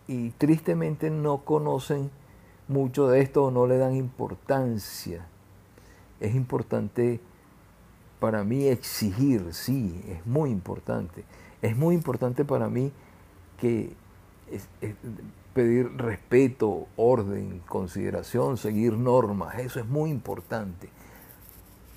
y 0.08 0.30
tristemente 0.32 1.10
no 1.10 1.40
conocen 1.40 2.12
mucho 2.68 3.08
de 3.08 3.22
esto 3.22 3.46
o 3.46 3.52
no 3.52 3.68
le 3.68 3.78
dan 3.78 3.96
importancia. 3.96 5.26
Es 6.20 6.36
importante 6.36 7.20
para 8.20 8.44
mí 8.44 8.68
exigir, 8.68 9.54
sí, 9.54 10.02
es 10.08 10.26
muy 10.26 10.50
importante. 10.50 11.26
Es 11.62 11.76
muy 11.76 11.96
importante 11.96 12.46
para 12.46 12.70
mí 12.70 12.92
que 13.64 13.94
pedir 15.54 15.96
respeto, 15.96 16.86
orden, 16.98 17.62
consideración, 17.66 18.58
seguir 18.58 18.98
normas, 18.98 19.58
eso 19.58 19.80
es 19.80 19.86
muy 19.86 20.10
importante. 20.10 20.90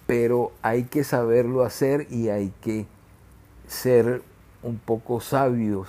Pero 0.06 0.52
hay 0.62 0.84
que 0.84 1.02
saberlo 1.02 1.64
hacer 1.64 2.06
y 2.08 2.28
hay 2.28 2.52
que 2.60 2.86
ser 3.66 4.22
un 4.62 4.78
poco 4.78 5.20
sabios 5.20 5.88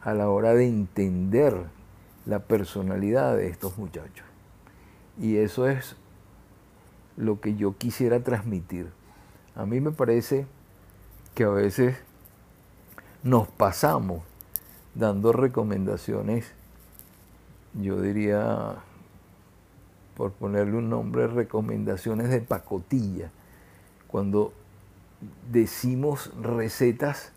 a 0.00 0.12
la 0.12 0.28
hora 0.28 0.54
de 0.54 0.66
entender 0.66 1.54
la 2.24 2.40
personalidad 2.40 3.36
de 3.36 3.46
estos 3.46 3.78
muchachos. 3.78 4.26
Y 5.20 5.36
eso 5.36 5.68
es 5.68 5.94
lo 7.16 7.40
que 7.40 7.54
yo 7.54 7.76
quisiera 7.76 8.24
transmitir. 8.24 8.90
A 9.54 9.66
mí 9.66 9.80
me 9.80 9.92
parece 9.92 10.46
que 11.36 11.44
a 11.44 11.50
veces 11.50 11.96
nos 13.22 13.46
pasamos 13.46 14.22
dando 14.98 15.32
recomendaciones, 15.32 16.46
yo 17.74 18.00
diría, 18.00 18.76
por 20.16 20.32
ponerle 20.32 20.76
un 20.76 20.88
nombre, 20.88 21.26
recomendaciones 21.26 22.30
de 22.30 22.40
pacotilla, 22.40 23.30
cuando 24.08 24.52
decimos 25.50 26.30
recetas 26.40 27.32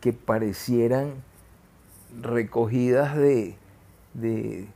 que 0.00 0.12
parecieran 0.12 1.14
recogidas 2.20 3.16
de, 3.16 3.56
de, 4.12 4.68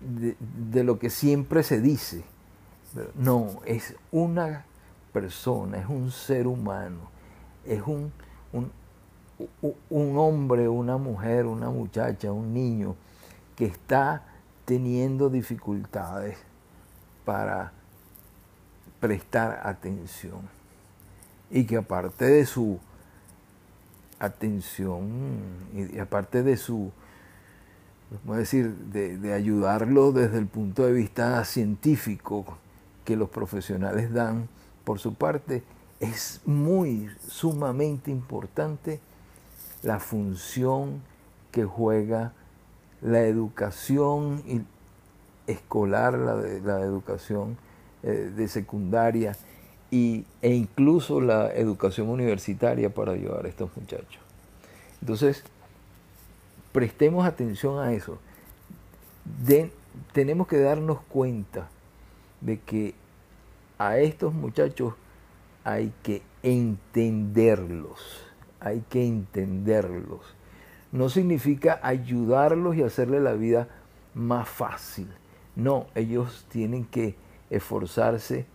de, 0.00 0.84
lo 0.84 0.98
que 0.98 1.10
siempre 1.10 1.62
se 1.62 1.80
dice. 1.80 2.22
No, 3.14 3.60
es 3.66 3.96
una 4.12 4.64
persona, 5.12 5.78
es 5.78 5.86
un 5.86 6.10
ser 6.10 6.46
humano, 6.46 6.98
es 7.64 7.82
un, 7.82 8.12
un, 8.52 8.70
un 9.90 10.18
hombre, 10.18 10.68
una 10.68 10.96
mujer, 10.96 11.46
una 11.46 11.70
muchacha, 11.70 12.32
un 12.32 12.52
niño 12.52 12.96
que 13.56 13.66
está 13.66 14.22
teniendo 14.64 15.30
dificultades 15.30 16.38
para 17.24 17.72
prestar 19.00 19.60
atención 19.64 20.40
y 21.50 21.64
que 21.64 21.76
aparte 21.76 22.26
de 22.26 22.46
su 22.46 22.78
atención 24.18 25.08
y 25.74 25.98
aparte 25.98 26.42
de 26.42 26.56
su, 26.56 26.92
vamos 28.10 28.36
a 28.36 28.38
decir, 28.40 28.74
de, 28.74 29.16
de, 29.16 29.32
ayudarlo 29.32 30.12
desde 30.12 30.38
el 30.38 30.46
punto 30.46 30.84
de 30.84 30.92
vista 30.92 31.44
científico 31.44 32.58
que 33.04 33.16
los 33.16 33.30
profesionales 33.30 34.12
dan 34.12 34.48
por 34.84 34.98
su 34.98 35.14
parte, 35.14 35.62
es 35.98 36.40
muy 36.44 37.10
sumamente 37.26 38.10
importante 38.10 39.00
la 39.82 39.98
función 39.98 41.02
que 41.52 41.64
juega 41.64 42.32
la 43.00 43.22
educación 43.22 44.66
escolar, 45.46 46.14
la, 46.14 46.36
la 46.36 46.80
educación 46.80 47.56
eh, 48.02 48.32
de 48.34 48.48
secundaria 48.48 49.36
y, 49.90 50.24
e 50.42 50.54
incluso 50.54 51.20
la 51.20 51.52
educación 51.52 52.08
universitaria 52.08 52.88
para 52.88 53.12
ayudar 53.12 53.44
a 53.44 53.48
estos 53.48 53.70
muchachos. 53.76 54.20
Entonces, 55.00 55.42
prestemos 56.72 57.26
atención 57.26 57.78
a 57.78 57.92
eso. 57.92 58.18
tenemos 60.12 60.46
que 60.46 60.58
darnos 60.58 61.00
cuenta 61.08 61.68
de 62.40 62.58
que 62.60 62.94
a 63.78 63.98
estos 63.98 64.32
muchachos 64.32 64.94
hay 65.64 65.92
que 66.02 66.22
entenderlos, 66.42 67.98
hay 68.60 68.82
que 68.88 69.06
entenderlos. 69.06 70.20
No 70.92 71.08
significa 71.08 71.80
ayudarlos 71.82 72.76
y 72.76 72.82
hacerle 72.82 73.20
la 73.20 73.32
vida 73.32 73.68
más 74.14 74.48
fácil. 74.48 75.08
No, 75.56 75.86
ellos 75.94 76.46
tienen 76.50 76.84
que 76.84 77.14
esforzarse 77.48 78.46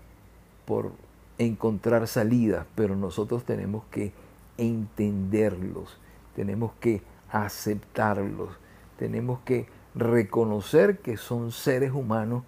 por 0.66 0.92
encontrar 1.38 2.08
salidas, 2.08 2.66
pero 2.76 2.96
nosotros 2.96 3.44
tenemos 3.44 3.84
que 3.92 4.14
entenderlos, 4.58 5.98
tenemos 6.36 6.72
que 6.80 7.02
aceptarlos, 7.30 8.50
tenemos 8.98 9.40
que 9.42 9.68
reconocer 9.94 11.00
que 11.00 11.18
son 11.18 11.52
seres 11.52 11.92
humanos 11.92 12.44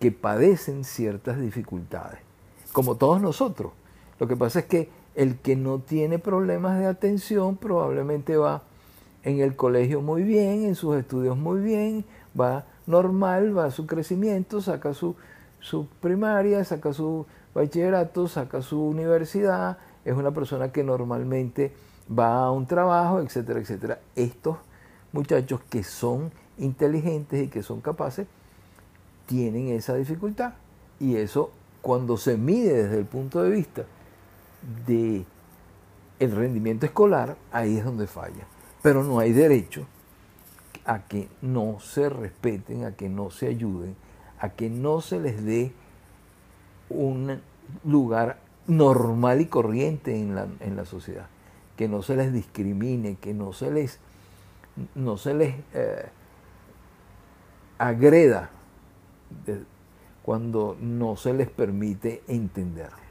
que 0.00 0.12
padecen 0.12 0.84
ciertas 0.84 1.40
dificultades, 1.40 2.18
como 2.72 2.96
todos 2.96 3.20
nosotros. 3.20 3.72
Lo 4.18 4.26
que 4.26 4.36
pasa 4.36 4.60
es 4.60 4.64
que 4.66 4.90
el 5.16 5.38
que 5.38 5.56
no 5.56 5.80
tiene 5.80 6.18
problemas 6.18 6.78
de 6.78 6.86
atención 6.86 7.56
probablemente 7.56 8.36
va 8.36 8.62
en 9.24 9.40
el 9.40 9.56
colegio 9.56 10.02
muy 10.02 10.22
bien, 10.22 10.64
en 10.64 10.76
sus 10.76 10.96
estudios 10.96 11.36
muy 11.36 11.60
bien, 11.60 12.04
va 12.38 12.66
normal, 12.86 13.56
va 13.56 13.64
a 13.64 13.70
su 13.70 13.86
crecimiento, 13.86 14.60
saca 14.60 14.94
su, 14.94 15.16
su 15.58 15.88
primaria, 16.00 16.62
saca 16.64 16.92
su 16.92 17.26
bachillerato, 17.54 18.28
saca 18.28 18.62
su 18.62 18.80
universidad, 18.80 19.78
es 20.04 20.14
una 20.14 20.30
persona 20.30 20.70
que 20.70 20.84
normalmente 20.84 21.72
va 22.16 22.44
a 22.44 22.50
un 22.52 22.66
trabajo, 22.66 23.18
etcétera, 23.20 23.58
etcétera. 23.58 23.98
Estos 24.14 24.58
muchachos 25.12 25.60
que 25.70 25.82
son 25.82 26.30
inteligentes 26.58 27.42
y 27.42 27.48
que 27.48 27.62
son 27.62 27.80
capaces 27.80 28.26
tienen 29.24 29.68
esa 29.68 29.94
dificultad 29.94 30.52
y 31.00 31.16
eso 31.16 31.50
cuando 31.80 32.16
se 32.16 32.36
mide 32.36 32.84
desde 32.84 32.98
el 32.98 33.06
punto 33.06 33.42
de 33.42 33.50
vista 33.50 33.84
de 34.86 35.24
el 36.18 36.32
rendimiento 36.32 36.86
escolar, 36.86 37.36
ahí 37.52 37.78
es 37.78 37.84
donde 37.84 38.06
falla. 38.06 38.46
Pero 38.82 39.02
no 39.02 39.18
hay 39.18 39.32
derecho 39.32 39.86
a 40.84 41.00
que 41.00 41.28
no 41.42 41.78
se 41.80 42.08
respeten, 42.08 42.84
a 42.84 42.92
que 42.92 43.08
no 43.08 43.30
se 43.30 43.48
ayuden, 43.48 43.96
a 44.38 44.50
que 44.50 44.70
no 44.70 45.00
se 45.00 45.20
les 45.20 45.44
dé 45.44 45.72
un 46.88 47.40
lugar 47.84 48.38
normal 48.66 49.40
y 49.40 49.46
corriente 49.46 50.16
en 50.16 50.34
la, 50.34 50.46
en 50.60 50.76
la 50.76 50.84
sociedad, 50.84 51.26
que 51.76 51.88
no 51.88 52.02
se 52.02 52.16
les 52.16 52.32
discrimine, 52.32 53.16
que 53.16 53.34
no 53.34 53.52
se 53.52 53.70
les, 53.70 53.98
no 54.94 55.16
se 55.16 55.34
les 55.34 55.54
eh, 55.74 56.06
agreda 57.78 58.50
cuando 60.22 60.76
no 60.80 61.16
se 61.16 61.32
les 61.34 61.48
permite 61.48 62.22
entenderlo. 62.28 63.05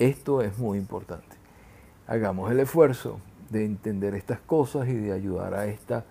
Esto 0.00 0.42
es 0.42 0.58
muy 0.58 0.78
importante. 0.78 1.36
Hagamos 2.08 2.50
el 2.50 2.58
esfuerzo 2.58 3.20
de 3.50 3.64
entender 3.64 4.16
estas 4.16 4.40
cosas 4.40 4.88
y 4.88 4.94
de 4.94 5.12
ayudar 5.12 5.54
a 5.54 5.66
esta 5.66 6.04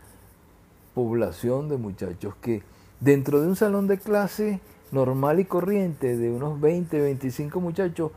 población 0.94 1.68
de 1.68 1.76
muchachos 1.76 2.36
que 2.42 2.64
Dentro 3.00 3.40
de 3.40 3.48
un 3.48 3.56
salón 3.56 3.88
de 3.88 3.98
clase 3.98 4.60
normal 4.92 5.40
y 5.40 5.46
corriente 5.46 6.18
de 6.18 6.32
unos 6.32 6.60
20, 6.60 7.00
25 7.00 7.62
muchachos, 7.62 8.12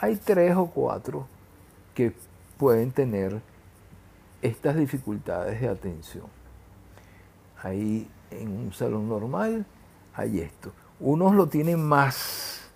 hay 0.00 0.16
tres 0.16 0.56
o 0.56 0.66
cuatro 0.66 1.28
que 1.94 2.12
pueden 2.58 2.90
tener 2.90 3.40
estas 4.42 4.74
dificultades 4.74 5.60
de 5.60 5.68
atención. 5.68 6.24
Ahí 7.62 8.08
en 8.32 8.50
un 8.50 8.72
salón 8.72 9.08
normal 9.08 9.64
hay 10.12 10.40
esto. 10.40 10.72
Unos 10.98 11.32
lo 11.36 11.46
tienen 11.46 11.80
más 11.84 12.68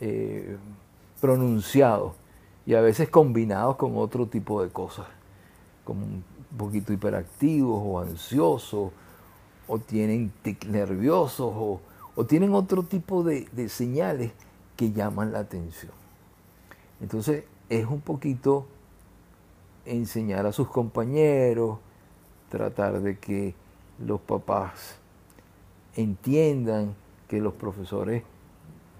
eh, 0.00 0.56
pronunciado 1.20 2.14
y 2.66 2.74
a 2.74 2.80
veces 2.80 3.08
combinados 3.08 3.76
con 3.76 3.96
otro 3.96 4.26
tipo 4.26 4.62
de 4.62 4.70
cosas, 4.70 5.06
como 5.84 6.04
un 6.04 6.24
poquito 6.56 6.92
hiperactivos 6.92 7.80
o 7.84 8.00
ansiosos 8.00 8.92
o 9.66 9.78
tienen 9.78 10.32
tic 10.42 10.66
nerviosos 10.66 11.52
o, 11.54 11.80
tienen 12.26 12.52
otro 12.52 12.82
tipo 12.82 13.22
de, 13.22 13.48
de 13.52 13.68
señales 13.68 14.32
que 14.76 14.90
llaman 14.90 15.32
la 15.32 15.38
atención. 15.38 15.92
Entonces 17.00 17.44
es 17.68 17.86
un 17.86 18.00
poquito 18.00 18.66
enseñar 19.84 20.44
a 20.44 20.52
sus 20.52 20.68
compañeros, 20.68 21.78
tratar 22.48 23.00
de 23.00 23.18
que 23.18 23.54
los 24.04 24.20
papás 24.20 24.98
entiendan, 25.94 26.94
que 27.28 27.40
los 27.40 27.54
profesores 27.54 28.22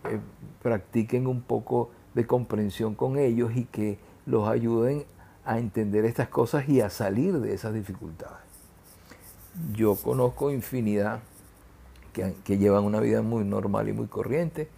eh, 0.04 0.20
practiquen 0.62 1.26
un 1.26 1.40
poco 1.40 1.90
de 2.18 2.26
comprensión 2.26 2.94
con 2.94 3.18
ellos 3.18 3.52
y 3.56 3.64
que 3.64 3.98
los 4.26 4.46
ayuden 4.48 5.04
a 5.44 5.58
entender 5.58 6.04
estas 6.04 6.28
cosas 6.28 6.68
y 6.68 6.82
a 6.82 6.90
salir 6.90 7.40
de 7.40 7.54
esas 7.54 7.72
dificultades 7.72 8.48
yo 9.72 9.96
conozco 9.96 10.50
infinidad 10.50 11.20
que, 12.12 12.58
llevan 12.58 12.84
una 12.84 12.98
vida 13.00 13.22
muy 13.22 13.44
normal 13.44 13.88
y 13.88 13.92
muy 13.92 14.06
corriente. 14.08 14.68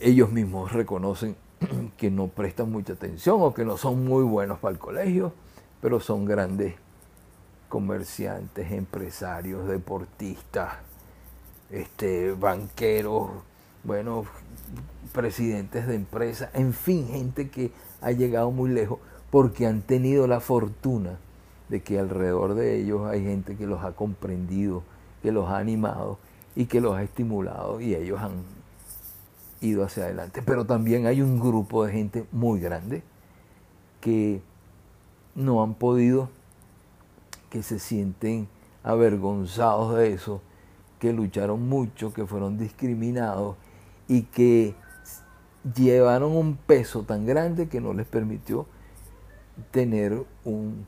Ellos 0.00 0.30
mismos 0.32 0.72
reconocen 0.72 1.36
que 1.98 2.10
no 2.10 2.28
prestan 2.28 2.70
mucha 2.70 2.94
atención 2.94 3.42
o 3.42 3.52
que 3.52 3.64
no 3.64 3.76
son 3.76 4.04
muy 4.04 4.24
buenos 4.24 4.58
para 4.58 4.72
el 4.72 4.78
colegio, 4.78 5.32
pero 5.82 6.00
son 6.00 6.24
grandes 6.24 6.74
comerciantes, 7.68 8.72
empresarios, 8.72 9.68
deportistas, 9.68 10.74
este, 11.70 12.32
banqueros, 12.32 13.30
bueno, 13.84 14.24
presidentes 15.12 15.86
de 15.86 15.94
empresas, 15.94 16.50
en 16.54 16.72
fin, 16.72 17.08
gente 17.08 17.50
que 17.50 17.72
ha 18.00 18.12
llegado 18.12 18.50
muy 18.50 18.70
lejos 18.70 18.98
porque 19.30 19.66
han 19.66 19.82
tenido 19.82 20.26
la 20.26 20.40
fortuna 20.40 21.18
de 21.68 21.82
que 21.82 21.98
alrededor 21.98 22.54
de 22.54 22.80
ellos 22.80 23.08
hay 23.08 23.24
gente 23.24 23.56
que 23.56 23.66
los 23.66 23.82
ha 23.82 23.92
comprendido, 23.92 24.82
que 25.22 25.32
los 25.32 25.48
ha 25.48 25.58
animado 25.58 26.18
y 26.54 26.66
que 26.66 26.80
los 26.80 26.94
ha 26.94 27.02
estimulado 27.02 27.80
y 27.80 27.94
ellos 27.94 28.20
han 28.20 28.42
ido 29.60 29.84
hacia 29.84 30.04
adelante. 30.04 30.42
Pero 30.42 30.66
también 30.66 31.06
hay 31.06 31.22
un 31.22 31.40
grupo 31.40 31.84
de 31.84 31.92
gente 31.92 32.26
muy 32.30 32.60
grande 32.60 33.02
que 34.00 34.42
no 35.34 35.62
han 35.62 35.74
podido, 35.74 36.28
que 37.48 37.62
se 37.62 37.78
sienten 37.78 38.48
avergonzados 38.82 39.96
de 39.96 40.12
eso, 40.12 40.42
que 40.98 41.12
lucharon 41.12 41.68
mucho, 41.68 42.12
que 42.12 42.26
fueron 42.26 42.58
discriminados 42.58 43.56
y 44.12 44.24
que 44.24 44.74
llevaron 45.74 46.36
un 46.36 46.58
peso 46.58 47.02
tan 47.04 47.24
grande 47.24 47.70
que 47.70 47.80
no 47.80 47.94
les 47.94 48.06
permitió 48.06 48.66
tener 49.70 50.22
un, 50.44 50.86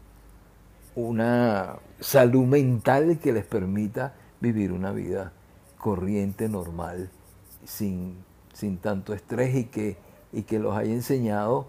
una 0.94 1.76
salud 2.00 2.44
mental 2.44 3.18
que 3.18 3.32
les 3.32 3.46
permita 3.46 4.12
vivir 4.40 4.72
una 4.72 4.92
vida 4.92 5.32
corriente, 5.78 6.50
normal, 6.50 7.08
sin, 7.64 8.18
sin 8.52 8.76
tanto 8.76 9.14
estrés 9.14 9.54
y 9.54 9.64
que, 9.64 9.96
y 10.30 10.42
que 10.42 10.58
los 10.58 10.76
haya 10.76 10.92
enseñado 10.92 11.66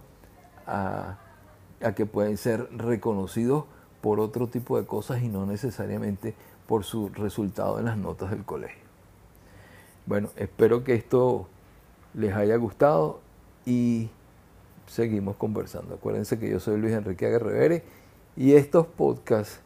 a, 0.68 1.20
a 1.82 1.96
que 1.96 2.06
pueden 2.06 2.36
ser 2.36 2.68
reconocidos 2.76 3.64
por 4.02 4.20
otro 4.20 4.48
tipo 4.48 4.78
de 4.78 4.86
cosas 4.86 5.24
y 5.24 5.30
no 5.30 5.46
necesariamente 5.46 6.36
por 6.68 6.84
su 6.84 7.08
resultado 7.08 7.80
en 7.80 7.86
las 7.86 7.98
notas 7.98 8.32
del 8.32 8.44
colegio. 8.44 8.85
Bueno, 10.06 10.30
espero 10.36 10.84
que 10.84 10.94
esto 10.94 11.48
les 12.14 12.34
haya 12.36 12.56
gustado 12.58 13.22
y 13.66 14.10
seguimos 14.86 15.36
conversando. 15.36 15.96
Acuérdense 15.96 16.38
que 16.38 16.50
yo 16.50 16.60
soy 16.60 16.80
Luis 16.80 16.94
Enrique 16.94 17.26
Aguerrevere 17.26 17.84
y 18.38 18.54
estos 18.54 18.86
podcasts 18.86 19.62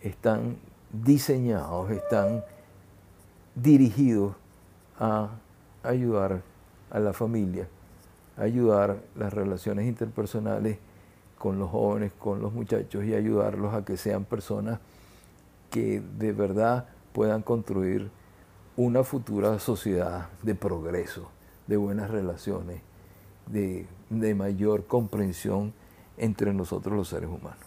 están 0.00 0.56
diseñados, 0.92 1.90
están 1.92 2.42
dirigidos 3.54 4.34
a 4.98 5.30
ayudar 5.84 6.42
a 6.90 6.98
la 6.98 7.12
familia, 7.12 7.68
ayudar 8.36 9.00
las 9.14 9.32
relaciones 9.32 9.86
interpersonales 9.86 10.78
con 11.38 11.60
los 11.60 11.70
jóvenes, 11.70 12.12
con 12.18 12.42
los 12.42 12.52
muchachos 12.52 13.04
y 13.04 13.14
ayudarlos 13.14 13.72
a 13.72 13.84
que 13.84 13.96
sean 13.96 14.24
personas 14.24 14.80
que 15.70 16.02
de 16.18 16.32
verdad 16.32 16.88
puedan 17.12 17.42
construir 17.42 18.10
una 18.82 19.04
futura 19.04 19.58
sociedad 19.58 20.30
de 20.42 20.54
progreso, 20.54 21.28
de 21.66 21.76
buenas 21.76 22.10
relaciones, 22.10 22.80
de, 23.46 23.86
de 24.08 24.34
mayor 24.34 24.86
comprensión 24.86 25.74
entre 26.16 26.54
nosotros 26.54 26.96
los 26.96 27.08
seres 27.08 27.28
humanos. 27.28 27.62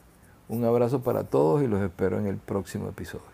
Un 0.50 0.66
abrazo 0.66 1.04
para 1.04 1.26
todos 1.26 1.62
y 1.62 1.68
los 1.68 1.84
espero 1.84 2.18
en 2.18 2.26
el 2.26 2.38
próximo 2.38 2.90
episodio. 2.90 3.33